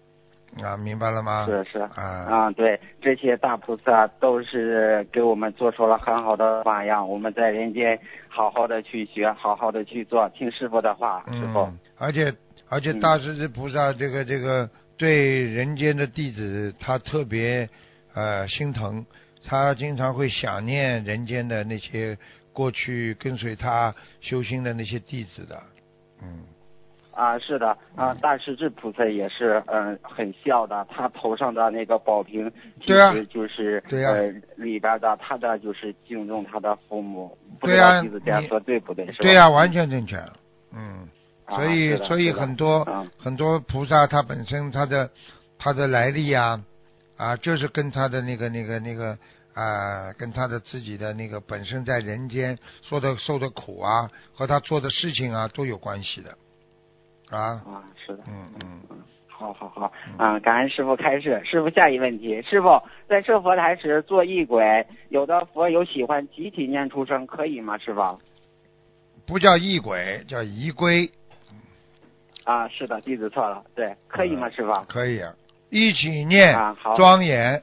[0.62, 1.46] 啊，明白了吗？
[1.46, 1.78] 是是。
[1.80, 11.60] 啊，啊，对，这些大菩萨都是给我们做出了很好的榜样，我们在人间好好的去学，好好的去做，听师傅的话，师傅。
[11.60, 12.32] 嗯，而且
[12.68, 17.68] 而且嗯大势至菩萨这个这个对人间的弟子他特别
[18.14, 19.04] 呃心疼，
[19.44, 22.16] 他经常会想念人间的那些
[22.52, 25.60] 过去跟随他修心的那些弟子的，
[26.22, 26.44] 嗯。
[27.14, 30.86] 啊，是的，啊，大势至菩萨也是，嗯，很孝的。
[30.90, 32.50] 他头上的那个宝瓶，
[32.80, 37.36] 其实就是对呃里边的他的就是敬重他的父母。
[37.60, 39.06] 对呀，弟子这样说对不对？
[39.20, 40.22] 对呀，完全正确。
[40.72, 41.08] 嗯，
[41.48, 45.08] 所以所以很多嗯很多菩萨他本身他的
[45.58, 46.60] 他的来历呀，
[47.16, 49.16] 啊，就是跟他的那个那个那个
[49.54, 56.36] 啊，跟他的自己的那个本身在人间受的受的苦啊，和他做的事情啊都有关系的。
[57.30, 61.40] 啊啊，是的，嗯嗯嗯，好好好，啊，感恩师傅开示。
[61.44, 67.78] 师傅下一问题，师傅在设佛台时做异鬼，有的佛友喜欢集体念出声，可以吗？
[67.78, 68.20] 师傅？
[69.26, 71.10] 不叫异鬼，叫仪规。
[72.44, 74.50] 啊，是的，弟子错了，对，可以吗？
[74.50, 74.72] 师傅？
[74.86, 75.34] 可以，啊，
[75.70, 77.60] 一起念啊，好，庄严。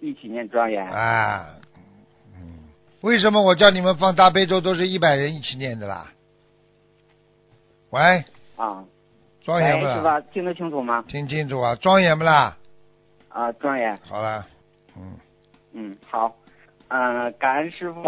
[0.00, 0.84] 一起念庄严。
[0.84, 1.46] 啊，
[2.34, 2.64] 嗯，
[3.02, 6.12] 为什么我叫你们放大悲咒都是一百人一起念的啦？
[7.90, 8.24] 喂，
[8.56, 8.84] 啊，
[9.42, 10.02] 庄严是啦？
[10.02, 10.20] 吧？
[10.32, 11.04] 听得清楚吗？
[11.08, 12.56] 听清楚啊，庄严不啦？
[13.28, 13.96] 啊，庄严。
[14.08, 14.46] 好了，
[14.96, 15.16] 嗯，
[15.72, 16.34] 嗯，好，
[16.88, 18.02] 嗯、感恩师傅。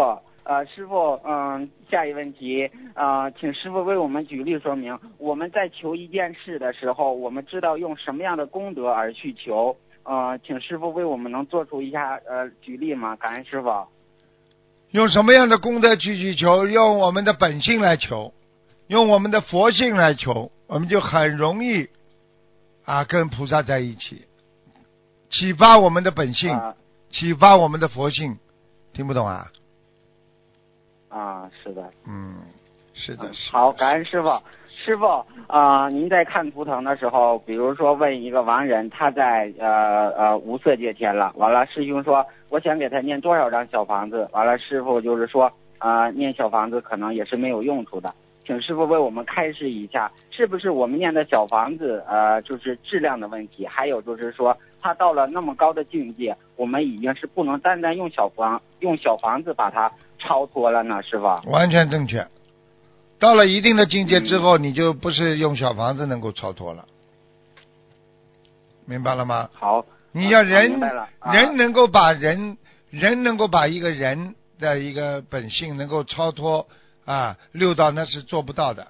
[0.45, 9.77] 呃，师傅，嗯、下一问题，呃，请师傅为我们举例说明，我们在求一件事的时候，我们知道用什么样的功德而去求？
[10.01, 13.15] 呃，请师傅为我们能做出一下呃举例吗？
[13.17, 13.69] 感恩师傅。
[14.89, 16.65] 用什么样的功德去去求？
[16.65, 18.33] 用我们的本性来求，
[18.89, 21.87] 用我们的佛性来求，我们就很容易
[22.85, 24.25] 啊跟菩萨在一起，
[25.29, 26.75] 启发我们的本性，啊
[27.11, 28.35] 启发我们的佛性，
[28.91, 29.45] 听不懂啊？
[31.09, 31.87] 啊，是的。
[32.07, 32.37] 嗯，
[32.95, 33.51] 是的，嗯是的。
[33.51, 34.27] 好，感恩师傅。
[34.67, 48.11] 师傅，啊、您在看图腾的时候，比如说问一个亡人，他在呃呃无色界天了，完了师兄说，我想给他念多少张小房子，完了师傅就是说，啊、念小房子可能也是没有用处的，
[48.49, 61.25] 请师傅为我们开示一下，是不是我们念的小房子，呃，就是质量的问题，还有就是说，他到了那么高的境界，我们已经是不能单单用小房用小房子把它超脱了呢，师傅。
[61.51, 62.25] 完全正确。
[63.19, 66.85] 到了一定的境界之后，你就不是用小房子能够超脱了，
[68.87, 69.47] 明白了吗？
[69.53, 70.79] 好，啊你要人、
[71.31, 72.57] 人能够把人
[72.89, 76.65] 人能够把一个人的一个本性能够超脱
[77.11, 78.87] 啊六道，那是做不到的，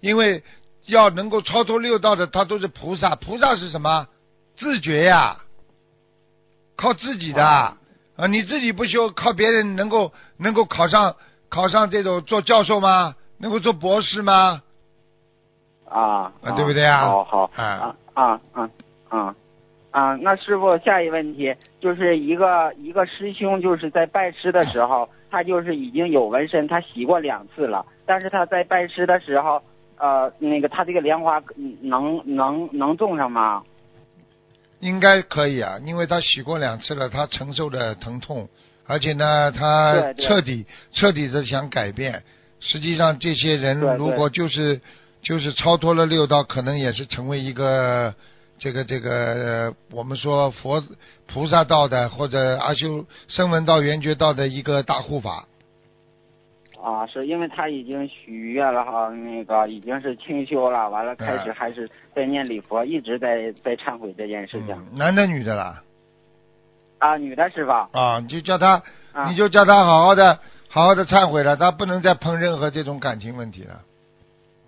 [0.00, 0.42] 因为
[0.86, 3.14] 要能够超脱六道的，他都是菩萨。
[3.14, 4.08] 菩萨是什么？
[4.56, 5.36] 自觉呀，
[6.76, 7.78] 靠自己的啊
[8.16, 8.26] 啊！
[8.26, 11.14] 你自己不修，靠别人能够能够考上
[11.48, 13.14] 考上这种做教授吗？
[13.38, 14.62] 能够做博士吗？
[15.88, 18.70] 啊啊对不对啊好好啊啊啊
[19.08, 19.36] 啊
[19.92, 20.18] 啊啊！
[20.20, 29.62] 那师傅，下一问题就是一个一个师兄，就是在拜师的时候，他就是已经有纹身，他洗过两次了，但是他在拜师的时候，
[29.98, 33.62] 呃，那个他这个莲花嗯能能能种上吗？
[34.80, 38.48] 应该可以啊，因为他洗过两次了，他承受的疼痛，
[38.86, 42.22] 而且呢，他彻底彻底的想改变。
[42.58, 44.80] 实际上，这些人如果就是
[45.20, 48.14] 就是超脱了六道，可能也是成为一个
[48.62, 50.80] 这个这个、呃我们说佛
[51.26, 55.48] 菩萨道的或者阿修声闻道、圆觉道的一个大护法。
[56.80, 64.68] 啊，是因为他已经许愿了哈，那个已经是清修了，完了开始嗯还是在念礼佛，一直在在忏悔这件事情。
[64.76, 65.82] 嗯，男的女的啦？
[66.98, 67.88] 啊，女的是吧？
[67.92, 68.80] 啊，你就叫他，
[69.12, 73.80] 啊你就叫他好好的好好的忏悔了，他不能再碰任何这种感情问题了。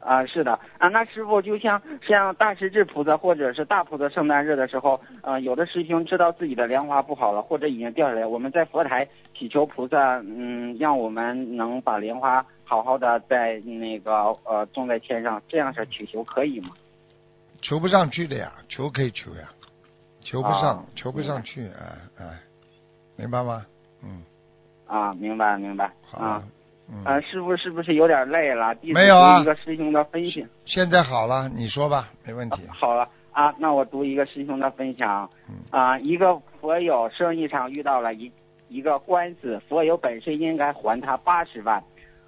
[0.04, 0.52] 啊，是的。
[0.78, 14.12] 啊，那师傅就像像大势至菩萨或者是大菩萨圣诞日的时候，呃，有的师兄知道自己的莲花不好了，或者已经掉下来，我们在佛台祈求菩萨，嗯，让我们能把莲花好好的在那个
[14.44, 16.68] 呃种在天上，这样是祈求可以吗？
[17.62, 19.48] 求不上去的呀，求可以求呀，
[20.20, 22.38] 求不上，啊求不上去，哎哎，
[23.16, 23.64] 明白吗？
[24.02, 24.22] 嗯，
[24.86, 25.90] 啊，明白明白。
[26.02, 26.42] 好
[26.88, 26.92] 啊。
[26.92, 28.74] 嗯，呃，师傅是不是有点累了？
[28.76, 30.44] 弟子没有啊一个师兄的分享。
[30.64, 32.62] 现在好了，你说吧，没问题。
[32.68, 38.30] 好了啊，那我读一个师兄的分享嗯啊，一个佛友生意上遇到了一
[38.68, 41.82] 一个官司，佛友本身应该还他八十万，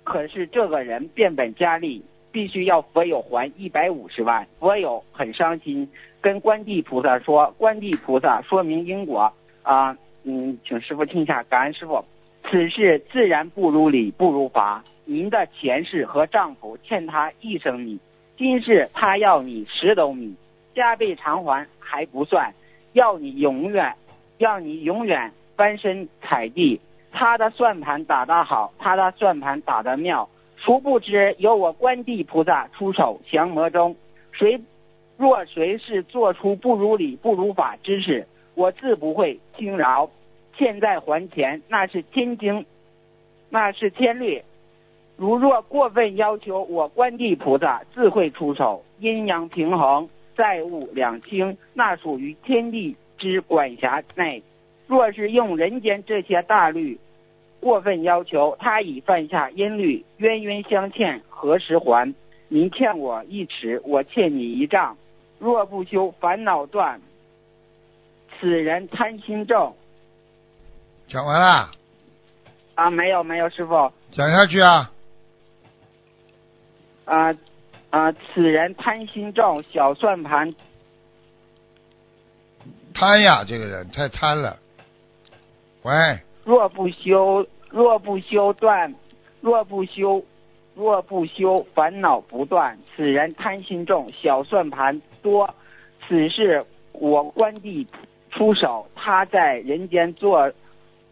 [0.05, 4.47] 可是这个人变本加厉，必须要佛友还一百五十万。
[4.59, 5.89] 佛友很伤心，
[6.21, 9.33] 跟观地菩萨说，观地菩萨说明因果
[9.63, 12.05] 啊，嗯，请师傅听一下，感恩师傅。
[12.49, 14.84] 此事自然不如理，不如法。
[15.05, 17.99] 您的前世和丈夫欠他一升米，
[18.36, 20.34] 今世他要你十斗米，
[20.74, 22.53] 加倍偿还还不算，
[22.92, 23.94] 要你永远，
[24.38, 26.80] 要你永远翻身踩地。
[27.11, 30.28] 他的算盘打得好，他的算盘打得妙。
[30.57, 33.97] 殊不知有我观地菩萨出手降魔中。
[34.32, 34.61] 谁
[35.16, 40.09] 若谁是做出不如理不如法之事，我自不会轻饶。
[40.57, 42.65] 欠债还钱，那是天经，
[43.51, 44.43] 那是天律。
[45.17, 48.83] 如若过分要求，我观地菩萨自会出手。
[48.99, 54.43] 阴阳平衡，债务两清，那属于天地之管辖内。
[54.87, 56.99] 若是用人间这些大律
[57.61, 62.15] 过分要求，他已犯下阴律，冤冤相欠，何时还？
[62.49, 64.97] 您欠我一尺，我欠你一丈。
[65.39, 67.01] 若不修，烦恼断。
[68.39, 69.75] 此人贪心重。
[71.09, 71.71] 讲完了，
[72.75, 73.93] 啊，没有没有，师傅。
[74.11, 74.91] 讲下去啊。
[77.05, 77.33] 啊
[77.91, 80.53] 啊，此人贪心重，小算盘。
[82.93, 84.59] 贪呀，这个人太贪了。
[85.83, 85.93] 喂。
[86.45, 88.93] 若不修，若不修断，
[89.41, 90.25] 若不修，
[90.75, 92.77] 若不修，烦恼不断。
[92.97, 95.55] 此人贪心重，小算盘多。
[96.09, 97.87] 此事我关帝
[98.31, 100.53] 出手，他在人间做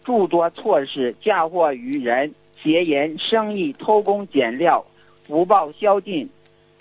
[0.05, 4.85] 诸多错事，嫁祸于人，邪淫生意，偷工减料，
[5.27, 6.29] 福报消尽，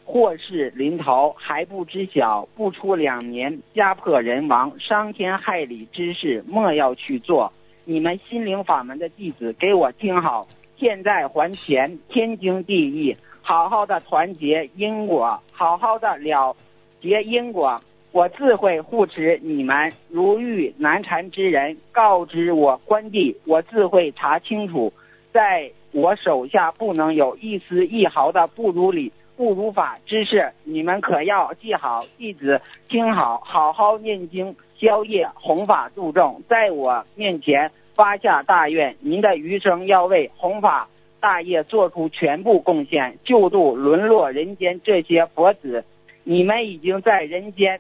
[0.03, 2.45] 祸事临头还不知晓。
[2.55, 7.51] 不出两年，家破人亡，伤天害理之事，莫要去做。
[7.85, 10.45] 你们心灵法门的弟子，给我听好，
[10.77, 13.15] 欠债还钱，天经地义。
[13.41, 16.55] 好好的团结因果，好好的了
[17.01, 17.81] 结因果，
[18.13, 19.91] 我自会护持你们。
[20.07, 24.93] 如遇难缠之人，告知我关帝，我自会查清楚。
[25.31, 32.03] 在我手下不能有一丝一毫的不如理、不如法之事，你们可要记好。
[32.19, 34.55] 弟子听好，好好念经。
[34.79, 40.87] 宵夜弘法度众，在我面前发下大愿，您的余生要为弘法
[41.21, 45.83] 大业做出全部贡献，救度沦落人间这些佛子。
[46.25, 47.79] 你们已经在人间，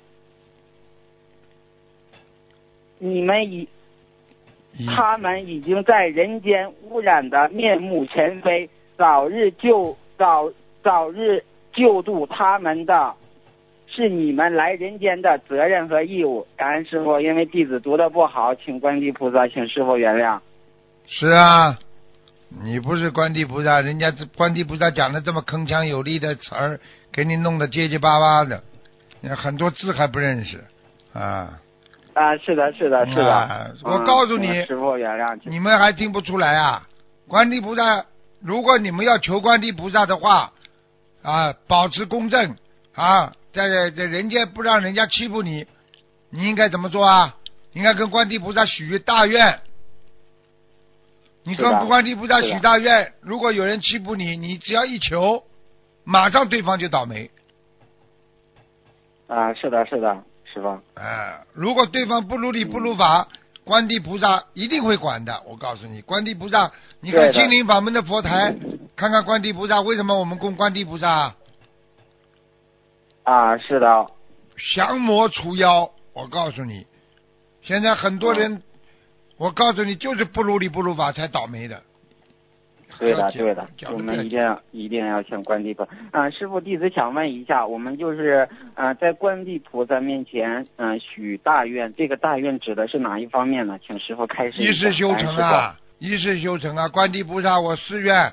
[2.99, 3.67] 你们已，
[4.95, 10.51] 他们已经在人间污染的面目全非，早日救早
[10.83, 13.13] 早日救度他们的。
[13.95, 16.47] 是你们来人间的责任和义务。
[16.57, 20.39] 感恩师傅，因为弟子读的不好，请观地菩萨，请师傅原谅。
[21.05, 21.77] 是啊，
[22.63, 26.79] 你不是观地菩萨，人家观地菩萨讲的这么铿锵有力的词儿，
[27.11, 28.63] 给你弄得结结巴巴的，
[29.35, 30.63] 很多字还不认识
[31.13, 31.59] 啊。
[32.13, 33.75] 啊，是的，是的，是的。
[33.83, 35.39] 我告诉你，师傅原谅。
[35.45, 36.87] 你们还听不出来啊？
[37.27, 38.05] 观地菩萨，
[38.41, 40.51] 如果你们要求观地菩萨的话，
[41.21, 42.55] 啊，保持公正
[42.93, 43.33] 啊。
[43.53, 45.67] 在在人间不让人家欺负你，
[46.31, 47.35] 你应该怎么做啊？
[47.73, 49.59] 应该跟观地菩萨许大愿。
[51.43, 55.43] 你跟观地菩萨许大愿，如果有人欺负你，你只要一求，
[56.03, 57.29] 马上对方就倒霉。
[59.27, 60.23] 啊，是的，是的，
[60.53, 60.79] 师傅。
[60.93, 63.27] 哎，如果对方不如理不如法，
[63.63, 65.41] 观地菩萨一定会管的。
[65.47, 68.55] 我告诉你，观地菩萨，你看金陵法门的佛台，
[68.95, 71.33] 看看观地菩萨，为什么我们供观地菩萨？
[73.23, 74.07] 啊，是的，
[74.75, 75.89] 降魔除妖。
[76.13, 76.85] 我告诉你，
[77.63, 78.61] 现在很多人，
[79.37, 81.81] 我告诉你，就是不如理不如法才倒霉的。
[82.99, 93.77] 对的，对的，我们一定要一定要向观地菩萨啊，师傅弟子想问一下，我们就是啊，在观地菩萨面前嗯许大愿，这个大愿指的是哪一方面呢？
[93.85, 94.61] 请师傅开始。
[94.61, 98.31] 一世修成啊，一世修成啊，观地菩萨，我誓愿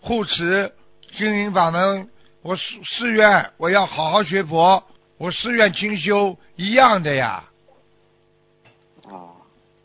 [0.00, 0.72] 护持
[1.12, 2.08] 心灵法门。
[2.42, 4.84] 我誓誓愿，我要好好学佛，
[5.16, 7.42] 我誓愿清修，一样的呀。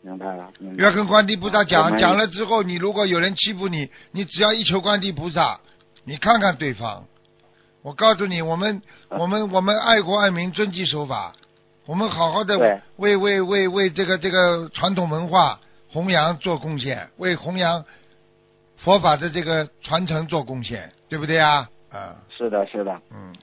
[0.02, 0.50] 啊，明白了。
[0.78, 5.60] 要跟观地菩萨讲，讲了之后，你如果有人欺负你，你只要一求观地菩萨，
[6.04, 7.04] 你看看对方。
[7.82, 11.34] 我告诉你，我们我们我们爱国爱民，遵纪守法，
[11.86, 17.84] 我们好好的为为为为这个这个传统文化弘扬做贡献，为弘扬
[18.76, 21.68] 佛法的这个传承做贡献，对不对啊？
[21.90, 23.34] 啊，是的，是的，嗯，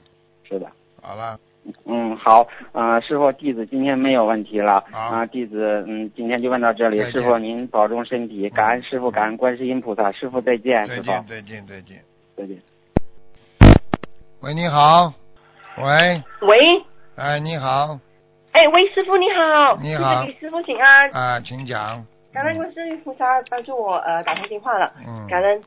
[0.48, 0.70] 是的，
[1.02, 1.38] 好了，
[1.84, 12.02] 嗯，好，啊，师傅，弟子今天没有问题了，啊，弟子，嗯，今天就问到这里，师傅您保重身体，感恩师傅，感恩观世音菩萨，师傅再见，再见，再见，再见，
[12.36, 12.58] 再见。
[14.40, 15.12] 喂，你好，
[15.78, 16.82] 喂，喂，
[17.16, 17.98] 哎，你好，
[18.52, 25.60] 哎，喂，师傅你好，你好，给师傅请安，啊，请讲，感恩观世音菩萨帮助我呃打通电话了，嗯，感恩，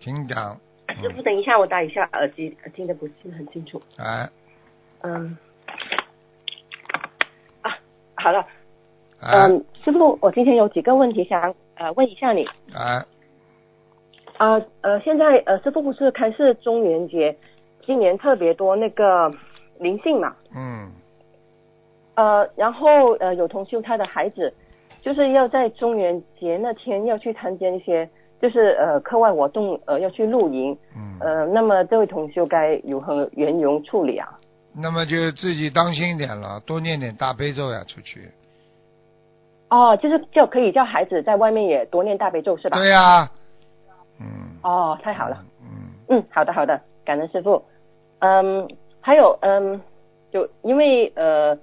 [0.00, 0.56] 请讲。
[1.02, 3.82] 师傅，等一下，我戴一下耳机，听得不是很清楚。
[3.98, 4.28] 哎。
[5.04, 5.36] 嗯。
[7.62, 7.70] 啊，
[8.16, 8.40] 好了。
[9.20, 12.44] 啊嗯，师傅，我今天有几个问题想呃问一下你。
[12.74, 13.06] 啊，
[14.36, 17.34] 啊呃，现在呃，师傅不是开始中元节，
[17.86, 19.32] 今年特别多那个
[19.78, 20.90] 灵性嘛，嗯，
[22.16, 24.52] 呃，然后呃，有同修他的孩子，
[25.00, 28.06] 就是要在中元节那天要去参加一些，
[28.42, 34.38] 就是呃课外活动，呃要去露营，嗯，呃，那么这位同修该如何圆融处理啊？
[34.76, 38.28] 那么就自己当心一点了，多念点大悲咒呀，出去。
[39.70, 42.76] 哦，就是就可以叫孩子在外面也多念大悲咒是吧？
[42.76, 43.28] 对呀、
[44.20, 44.26] 嗯。
[44.62, 45.42] 哦，太好了。
[45.62, 45.92] 嗯。
[46.08, 47.62] 嗯，好的好的，感恩师傅。
[48.18, 48.68] 嗯，
[49.00, 49.80] 还有嗯，
[50.32, 51.56] 就因为呃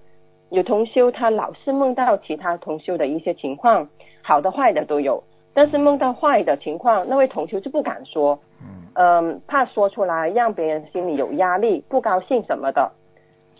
[0.50, 3.88] 有同修他老是梦到其他同修的一些情况，
[4.22, 12.92] 好的坏的都有，但是梦到坏的情况，那位同修就不敢说，嗯嗯，怕说出来让别人心里有压力、不高兴什么的。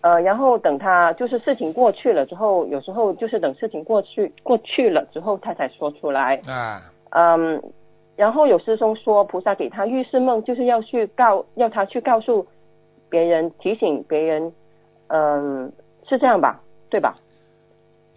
[0.02, 6.36] 呃，然后等他就是事情过去了之后，有时候就是等事情过去过去了之后，他才说出来。
[6.46, 7.62] 啊，嗯，
[8.16, 12.46] 然后有师兄说，菩萨给他预示梦，就是要去告，要他去告诉
[13.08, 14.52] 别人，提醒别人，
[15.06, 15.72] 嗯，
[16.08, 16.60] 是这样吧？
[16.90, 17.16] 对吧？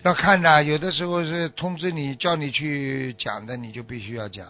[0.04, 4.48] 要看的，有的时候是通知你叫你去讲的，你就必须要讲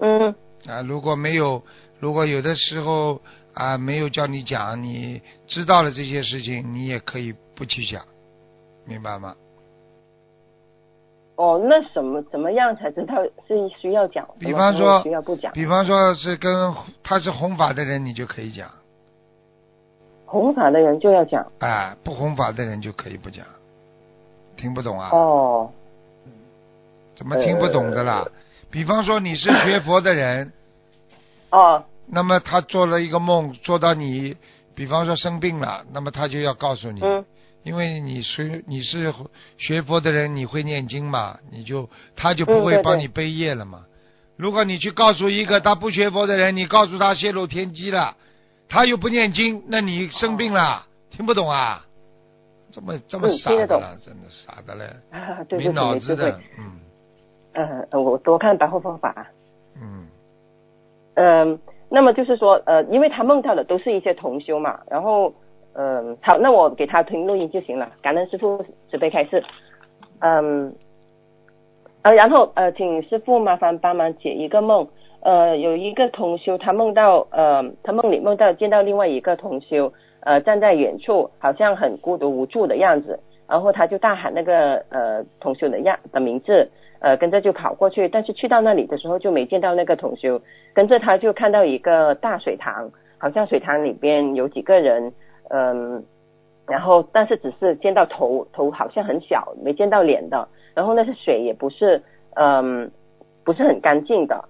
[0.00, 0.34] 嗯，
[0.66, 0.82] 啊。
[0.86, 1.62] 如果没有，
[2.00, 3.20] 如果有的时候
[3.54, 8.02] 啊没有叫你讲，你知道了这些事情，你也可以不去讲，
[8.86, 9.34] 明白吗？
[11.36, 13.14] 哦，那什么怎么样才知道
[13.48, 14.26] 是需要讲？
[14.38, 15.52] 比方说需要不讲？
[15.52, 18.70] 比方说是跟他是弘法的人，你就可以讲。
[20.26, 21.46] 弘法的人就要讲。
[21.58, 23.44] 哎，不弘法的人就可以不讲，
[24.56, 25.10] 听不懂啊？
[25.10, 25.70] 哦，
[27.16, 28.26] 怎么听不懂的啦？
[28.70, 30.52] 比方说你是学佛的人，
[31.50, 31.84] 哦，
[32.14, 34.36] 那么他做了一个梦，做到你，
[34.74, 37.24] 比方说生病了，那么他就要告诉你，嗯，
[37.62, 39.14] 因为你学你是
[39.56, 43.86] 学佛的人，你会念经嘛，你就他就不会帮你背业了嘛。
[44.36, 48.14] 如果你去告诉一个他不学佛的人，你告诉他泄露天机了，
[48.68, 51.86] 他又不念经，那你生病了，听不懂啊？
[52.72, 59.26] 这么这么傻了，真的傻的嘞，啊 对没对对，没脑子的。，嗯呃，我多看白话方法。
[59.80, 60.06] 嗯。
[61.14, 61.58] 嗯，
[61.94, 65.30] 那么就是说，呃，因为他梦到的都是一些同修嘛，然后，
[65.74, 67.86] 嗯，好，那我给他听录音就行了。
[68.00, 69.44] 感恩师傅准备开示。
[70.20, 70.74] 嗯，
[72.00, 74.88] 呃，然后呃，请师傅麻烦帮忙解一个梦。
[75.20, 86.70] 呃，有一个同修，他梦到呃，他梦里梦到见到另外一个同修，呃，站在远处，好像很孤独无助的样子，然后他就大喊那个呃同修的样的名字，
[87.00, 90.40] 呃，跟着就跑过去，但是去到那里的时候就没见到那个同修，
[90.72, 95.12] 跟着他就看到一个大水塘，好像水塘里边有几个人，
[95.50, 96.02] 嗯，
[96.66, 102.02] 然后但是只是见到头，头好像很小，没见到脸的，然后那是水也不是，
[102.36, 102.90] 嗯，
[103.44, 104.44] 不是很干净的，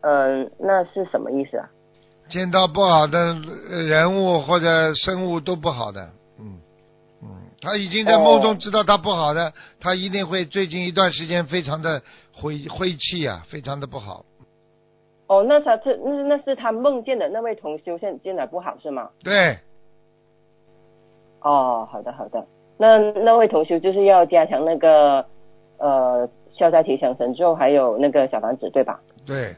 [0.00, 1.68] 嗯，那是什么意思啊？
[2.28, 3.36] 见到不好的
[3.86, 6.08] 人物或者生物都不好的，
[7.60, 12.02] 他已经在梦中知道他不好的，他一定会最近一段时间非常的
[12.32, 14.24] 灰灰气啊，非常的不好。
[15.28, 19.10] 哦，那他这那那是他梦见的那位同修现见的不好是吗？
[19.24, 19.58] 对，
[21.40, 22.46] 哦，好的好的，
[22.78, 25.24] 那那位同修就是要加强那个
[25.78, 29.00] 呃消灾吉祥神咒，还有那个小房子对吧？
[29.26, 29.56] 对，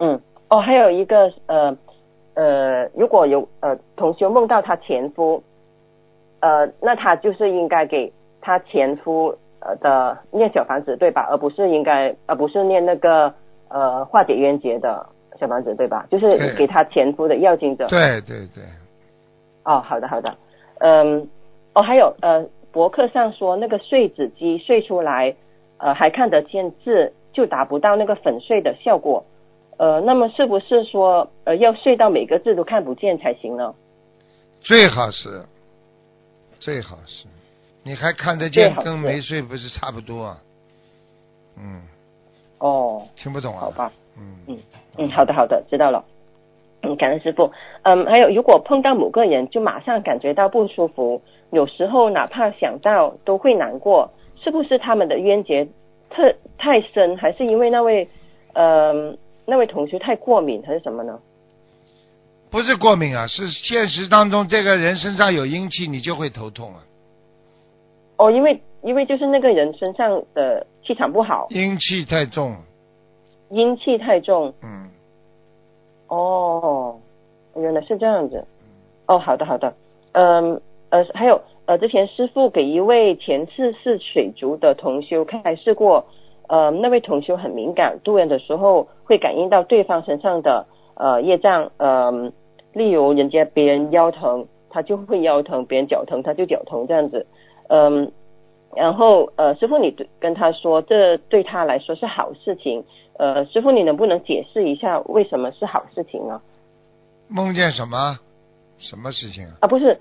[0.00, 1.76] 嗯，哦，还有一个呃
[2.34, 5.40] 呃，如果有呃同修梦到他前夫，
[6.42, 11.26] 呃，那他就是应该给他前夫呃的念小房子对吧？
[11.30, 13.32] 而不是应该而不是念那个
[13.68, 15.06] 呃化解冤结的
[15.38, 16.04] 小房子对吧？
[16.10, 17.86] 就是给他前夫的要经者。
[17.86, 18.64] 对对对，
[19.64, 20.36] 哦，好的好的，
[20.80, 21.28] 嗯，
[21.74, 25.32] 哦，还有呃，博客上说那个碎纸机碎出来，
[25.78, 29.24] 呃，还看得见字，就达不到那个粉碎的效果，
[29.78, 33.72] 呃，那么是不是说呃要碎到每个字都看不见才行呢？
[34.60, 35.42] 最好是，
[36.64, 37.26] 最好是，
[37.82, 40.38] 你还看得见，跟没睡不是差不多啊？
[41.58, 41.82] 嗯，
[42.60, 43.62] 哦，听不懂啊？
[43.62, 44.58] 好吧，嗯嗯
[44.96, 46.04] 嗯，好的好的，知道了。
[46.82, 47.50] 嗯，感恩师傅。
[47.82, 54.08] 嗯，还有，如果碰到某个人，就马上感觉到不舒服，有时候哪怕想到都会难过，
[54.40, 55.66] 是不是他们的冤结
[56.10, 58.08] 特太深，还是因为那位
[58.54, 59.12] 呃
[59.46, 61.18] 那位同学太过敏，还是什么呢？
[62.52, 66.84] 不是过敏啊，是现实当中这个人身上有阴气，你就会头痛啊。
[68.18, 72.54] 哦，因为因为就是那个人身上的气场不好，阴气太重，
[73.48, 74.52] 阴气太重。
[74.62, 74.90] 嗯，
[76.08, 77.00] 哦，
[77.56, 78.46] 原来是这样子。
[79.06, 79.74] 哦，好的好的。
[80.12, 86.04] 嗯，呃，还有呃，之前师傅给一位前世是水族的同修开示过，
[86.48, 92.30] 呃，那位同修很敏感，渡人的时候会感应到对方身上的呃业障，呃，
[92.72, 97.26] 例如人家别人腰疼，他就会腰疼；别人脚疼，他就脚疼这样子，
[97.68, 98.10] 嗯，
[98.74, 102.82] 然后呃，师傅你跟他说，这对他来说是好事情，
[103.18, 106.40] 呃，师傅你能不能解释一下为什么是好事情呢？
[107.28, 108.18] 梦见什么？
[108.78, 109.58] 什么事情啊？
[109.60, 109.96] 啊，不是，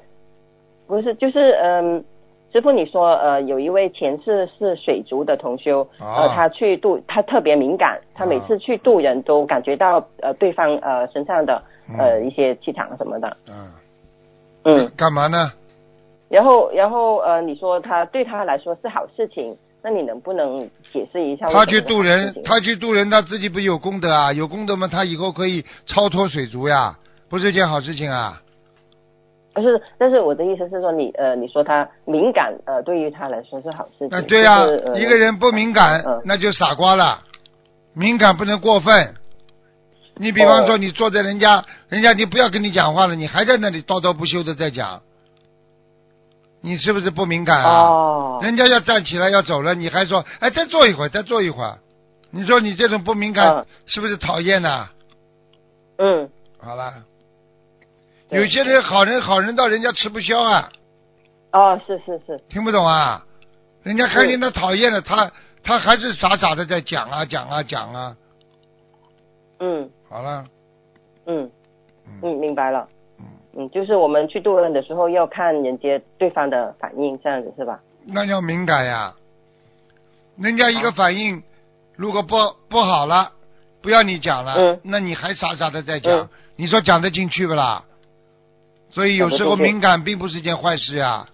[0.88, 2.03] 不是，就是嗯，
[2.52, 11.62] 师傅你说呃，有一位前世是水族的同修，啊呃，他去渡，他特别敏感，他每次去渡人都感觉到呃对方呃身上的
[11.97, 13.72] 呃嗯一些气场什么的，嗯，
[14.66, 15.52] 嗯，干嘛呢？
[16.30, 20.60] 然后然后呃你说他对他来说是好事情，那你能不能
[20.91, 24.34] 解释一下他去渡人，他去渡人，他自己不有功德啊？
[24.34, 26.97] 有功德嘛，他以后可以超脱水族呀，
[27.30, 28.41] 不是一件好事情啊？
[29.54, 37.22] 不是，但是我的意思是说你呃你说他敏感呃对于他来说是好事情，那对呀、就是呃一个人不敏感，嗯那就傻瓜了。
[37.93, 39.16] 敏感不能过分。
[40.16, 45.02] 你比方说，哦你坐在人家，人家你不要跟你讲话了，你还在那里叨叨不休的在讲，
[46.62, 47.82] 你是不是不敏感啊？
[47.84, 51.78] 哦，人家要站起来要走了，你还说，哎，再坐一会儿，再坐一会儿。
[52.30, 54.88] 你说你这种不敏感，嗯是不是讨厌呐？
[55.97, 56.30] 嗯，
[56.62, 57.11] 好了，对
[58.32, 60.71] 有些人好人好人到人家吃不消啊，
[61.51, 63.23] 哦是是是，听不懂啊？
[63.84, 65.29] 人家看见嗯他讨厌了，他
[65.63, 68.15] 他还是傻傻的在讲啊讲啊讲啊。
[69.59, 70.45] 嗯好了，
[71.25, 71.49] 嗯
[72.05, 72.88] 嗯嗯，明白了。
[73.19, 73.25] 嗯，
[73.57, 77.79] 嗯，就是我们去渡人的时候要看人家对方的反应，这样子是吧？
[78.05, 79.13] 那要敏感呀。
[80.38, 81.43] 人家一个反应，
[81.97, 82.38] 如果不
[82.69, 83.29] 不好了，
[83.82, 87.84] 不要你讲了，嗯那你还傻傻的在讲，嗯你说讲得进去不啦？
[88.92, 91.26] 所以有时候敏感并不是一件坏事呀，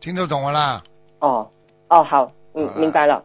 [0.00, 0.82] 听得懂了啦？
[1.20, 1.48] 哦
[1.88, 3.24] 哦，好，嗯明白了。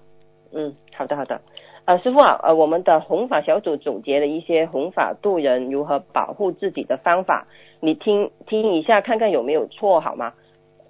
[0.54, 1.42] 嗯，好的好的。
[1.86, 7.48] 呃，师傅啊，呃，我们的弘法小组总结了一些弘法度人如何保护自己的方法，
[7.80, 10.34] 你听听一下，看看有没有错好吗？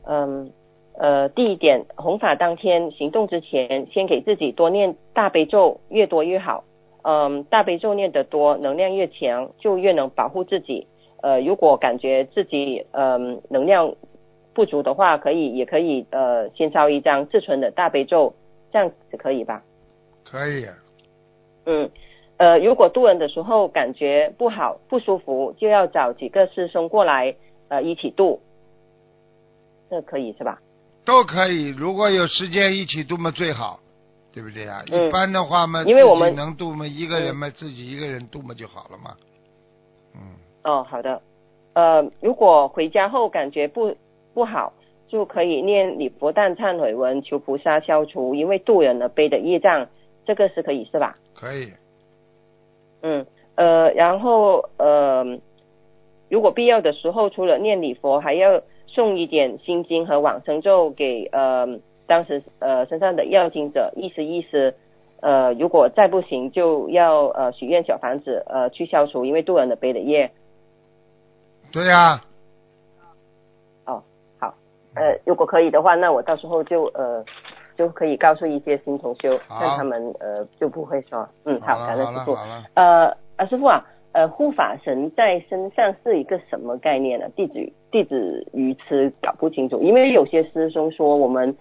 [0.06, 0.52] 嗯，
[0.98, 6.66] 呃，第一点，弘法当天行动之前，先给自己多念大悲咒，越多越好。
[7.04, 10.86] 嗯，大悲咒念得多，能量越强，就越能保护自己。
[11.22, 13.94] 呃，如果感觉自己嗯能量
[14.54, 18.34] 不足的话，可以也可以呃先烧一张自存的大悲咒，
[18.72, 19.64] 这样子可以吧？
[20.24, 20.66] 可以，
[21.66, 21.90] 嗯，
[22.38, 27.36] 呃，如果渡人的时候感觉不好不舒服，就要找几个师兄过来
[27.70, 28.40] 呃一起渡，
[29.90, 30.60] 这可以是吧？
[31.06, 31.70] 都可以。
[31.70, 33.80] 如果有时间一起渡嘛最好，
[34.32, 34.84] 对不对呀？
[34.92, 39.16] 嗯一般的话嘛，因为我们能渡嘛，一个人嘛，自己一个人渡嘛就好了嘛。
[40.16, 40.22] 嗯，
[40.64, 41.22] 哦，好的。
[41.74, 43.96] 呃，如果回家后感觉不
[44.34, 44.74] 不好，
[45.08, 49.88] 就可以念礼佛大忏悔文，求菩萨消除因为渡人而背的业障，
[50.26, 51.16] 这个是可以是吧？
[51.34, 51.72] 可以。
[53.02, 55.40] 嗯，呃，然后呃，
[56.30, 61.66] 如果必要的时候，除了念礼佛，还要送一点心经和往生咒给呃
[62.08, 64.74] 当时呃身上的要经者意思意思。
[65.22, 70.32] 呃，如果再不行，就要呃许愿小房子呃去消除因为渡人的背的业。
[71.72, 72.20] 对呀、
[73.86, 74.02] 哦，
[74.40, 74.54] 好，
[74.96, 77.24] 呃，如果可以的话，那我到时候就呃
[77.78, 82.36] 就可以告诉一些新同修，让他们呃就不会说，嗯，好，感恩师傅。
[82.74, 87.28] 呃啊，师傅啊，呃，护法神在身上是一个什么概念呢？
[87.36, 91.56] 弟子弟子愚痴搞不清楚，因为有些师兄说我们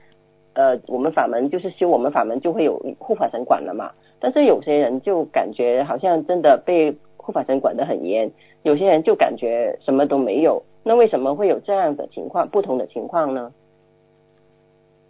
[0.54, 6.96] 呃我们法门就是修我们法门就会有护法神管了嘛，但是有些人就感觉好像真的被
[7.28, 13.52] 护法神管得很严，有些人就感觉什么都没有，那为什么会有这样的情况不同的情况呢？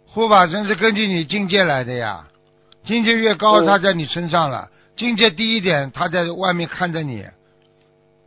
[0.05, 2.27] 护法神是根据你境界来的呀，
[2.83, 4.67] 境界越高，嗯他在你身上了；
[4.97, 7.23] 境界低一点，他在外面看着你。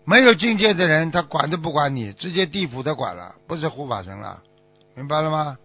[0.07, 4.43] 没有境界的人，他管都不管你，直接地府的管了，不是护法神了，
[4.97, 5.59] 明白了吗？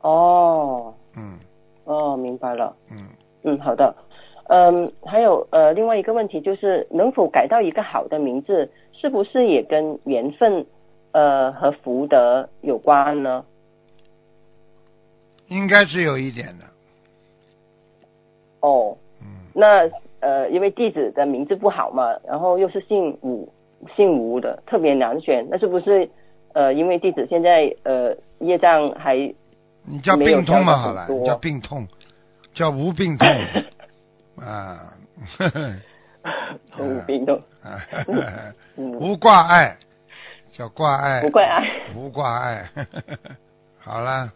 [0.00, 1.38] 哦嗯
[1.84, 2.74] 哦，明白了。
[2.90, 3.06] 嗯，
[3.44, 3.94] 嗯，好的。
[4.48, 10.66] 嗯，还有呃，另外一个问题就是，能否改到一个好的名字，是不是也跟缘分
[11.12, 13.44] 呃和福德有关呢？
[15.48, 16.64] 应该是有一点的。
[18.60, 19.90] 哦，嗯，那
[20.20, 23.48] 呃，因为弟子的名字不好嘛，然后又是姓武，
[23.96, 26.08] 姓吴的，特别难选，那是不是
[26.52, 29.16] 呃，因为弟子现在呃业障还
[29.84, 31.86] 你叫病痛嘛，好了，你叫病痛，
[32.54, 33.28] 叫无病痛
[34.44, 34.92] 啊，
[35.38, 35.48] 呵
[36.72, 37.78] 呵无病痛，啊。
[38.76, 38.92] 嗯。
[38.92, 39.76] 无挂碍，
[40.52, 41.62] 叫挂碍，无挂碍，
[41.96, 42.68] 无挂碍。
[43.78, 44.32] 好啦，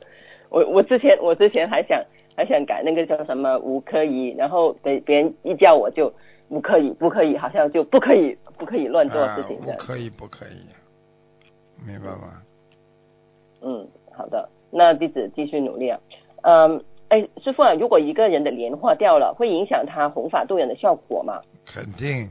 [0.51, 2.03] 我我之前我之前还想
[2.37, 6.13] 还想改那个叫什么无可以，然后别别人一叫我就
[6.49, 9.77] 不可以不可以，好像就不可以不可以乱做事情这样。
[9.77, 10.67] 啊不可以，不可以，
[11.87, 12.43] 明白吗？
[13.63, 16.01] 嗯，好的，那弟子继续努力啊。
[16.43, 21.41] 嗯，哎，师傅啊，如果一个人的莲花掉了，会影响他弘法度人的效果吗？
[21.65, 22.29] 肯定，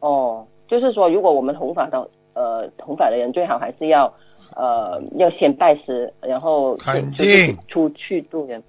[0.00, 4.12] 哦，就是说，如果我们弘法的呃弘法的人，最好还是要
[4.56, 8.62] 呃要先拜师，然后肯就是定出去度人。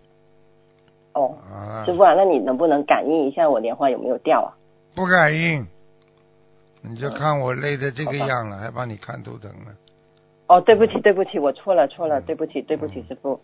[1.13, 1.35] 哦，
[1.85, 4.53] 师，傅啊，那你能不能感应一下我莲花有没有掉啊？
[4.95, 5.65] 不感应，
[6.83, 9.71] 你就看我累的这个样了，还帮你看图腾呢。
[10.47, 13.39] 哦，对不起，对不起，我错了，错了，嗯对不起，对不起，师傅。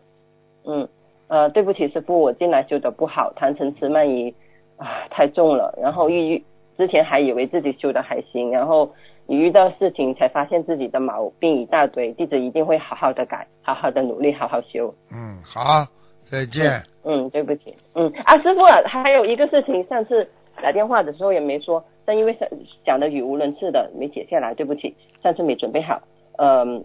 [0.67, 0.87] 嗯，
[1.27, 4.33] 呃，对不起，师傅，我进来修的不好，贪嗔痴慢疑
[4.77, 6.43] 啊太重了，然后遇
[6.77, 8.89] 之前还以为自己修的还行，然后
[9.27, 14.93] 一遇到事情才发现自己的毛病一大堆，弟子一定会好好的改，好好的努力，好好修。
[15.11, 15.85] 嗯，好，
[16.23, 16.83] 再见。
[17.03, 17.75] 嗯，对不起。
[17.93, 20.27] 嗯啊，师傅啊，还有一个事情，上次
[20.61, 22.49] 打电话的时候也没说，但因为讲
[22.85, 26.01] 讲的语无伦次的，没写下来，对不起，上次没准备好。
[26.37, 26.75] 嗯。
[26.75, 26.83] 呃，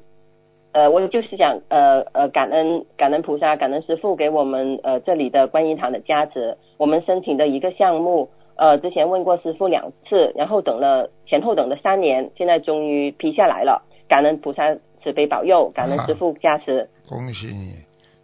[0.73, 6.57] 我就是想呃呃感恩感恩菩萨，感恩师傅给我们呃这里的观音堂的加持。
[6.77, 13.83] 我们申请的一个项目，呃之前问过师傅两次，然后等了前后等了三年，现在终于批下来了。
[14.09, 16.89] 感恩菩萨慈悲保佑，感恩师傅加持。
[17.09, 17.75] 恭喜你，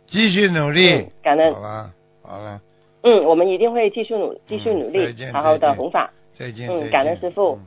[0.07, 1.07] 继续努力嗯。
[1.23, 1.91] 感恩好了，
[2.23, 2.61] 好了，
[3.03, 6.13] 嗯，我们一定会继续努继续努力，见好好的弘法。
[6.39, 6.69] 再见。
[6.69, 7.67] 嗯感恩师父嗯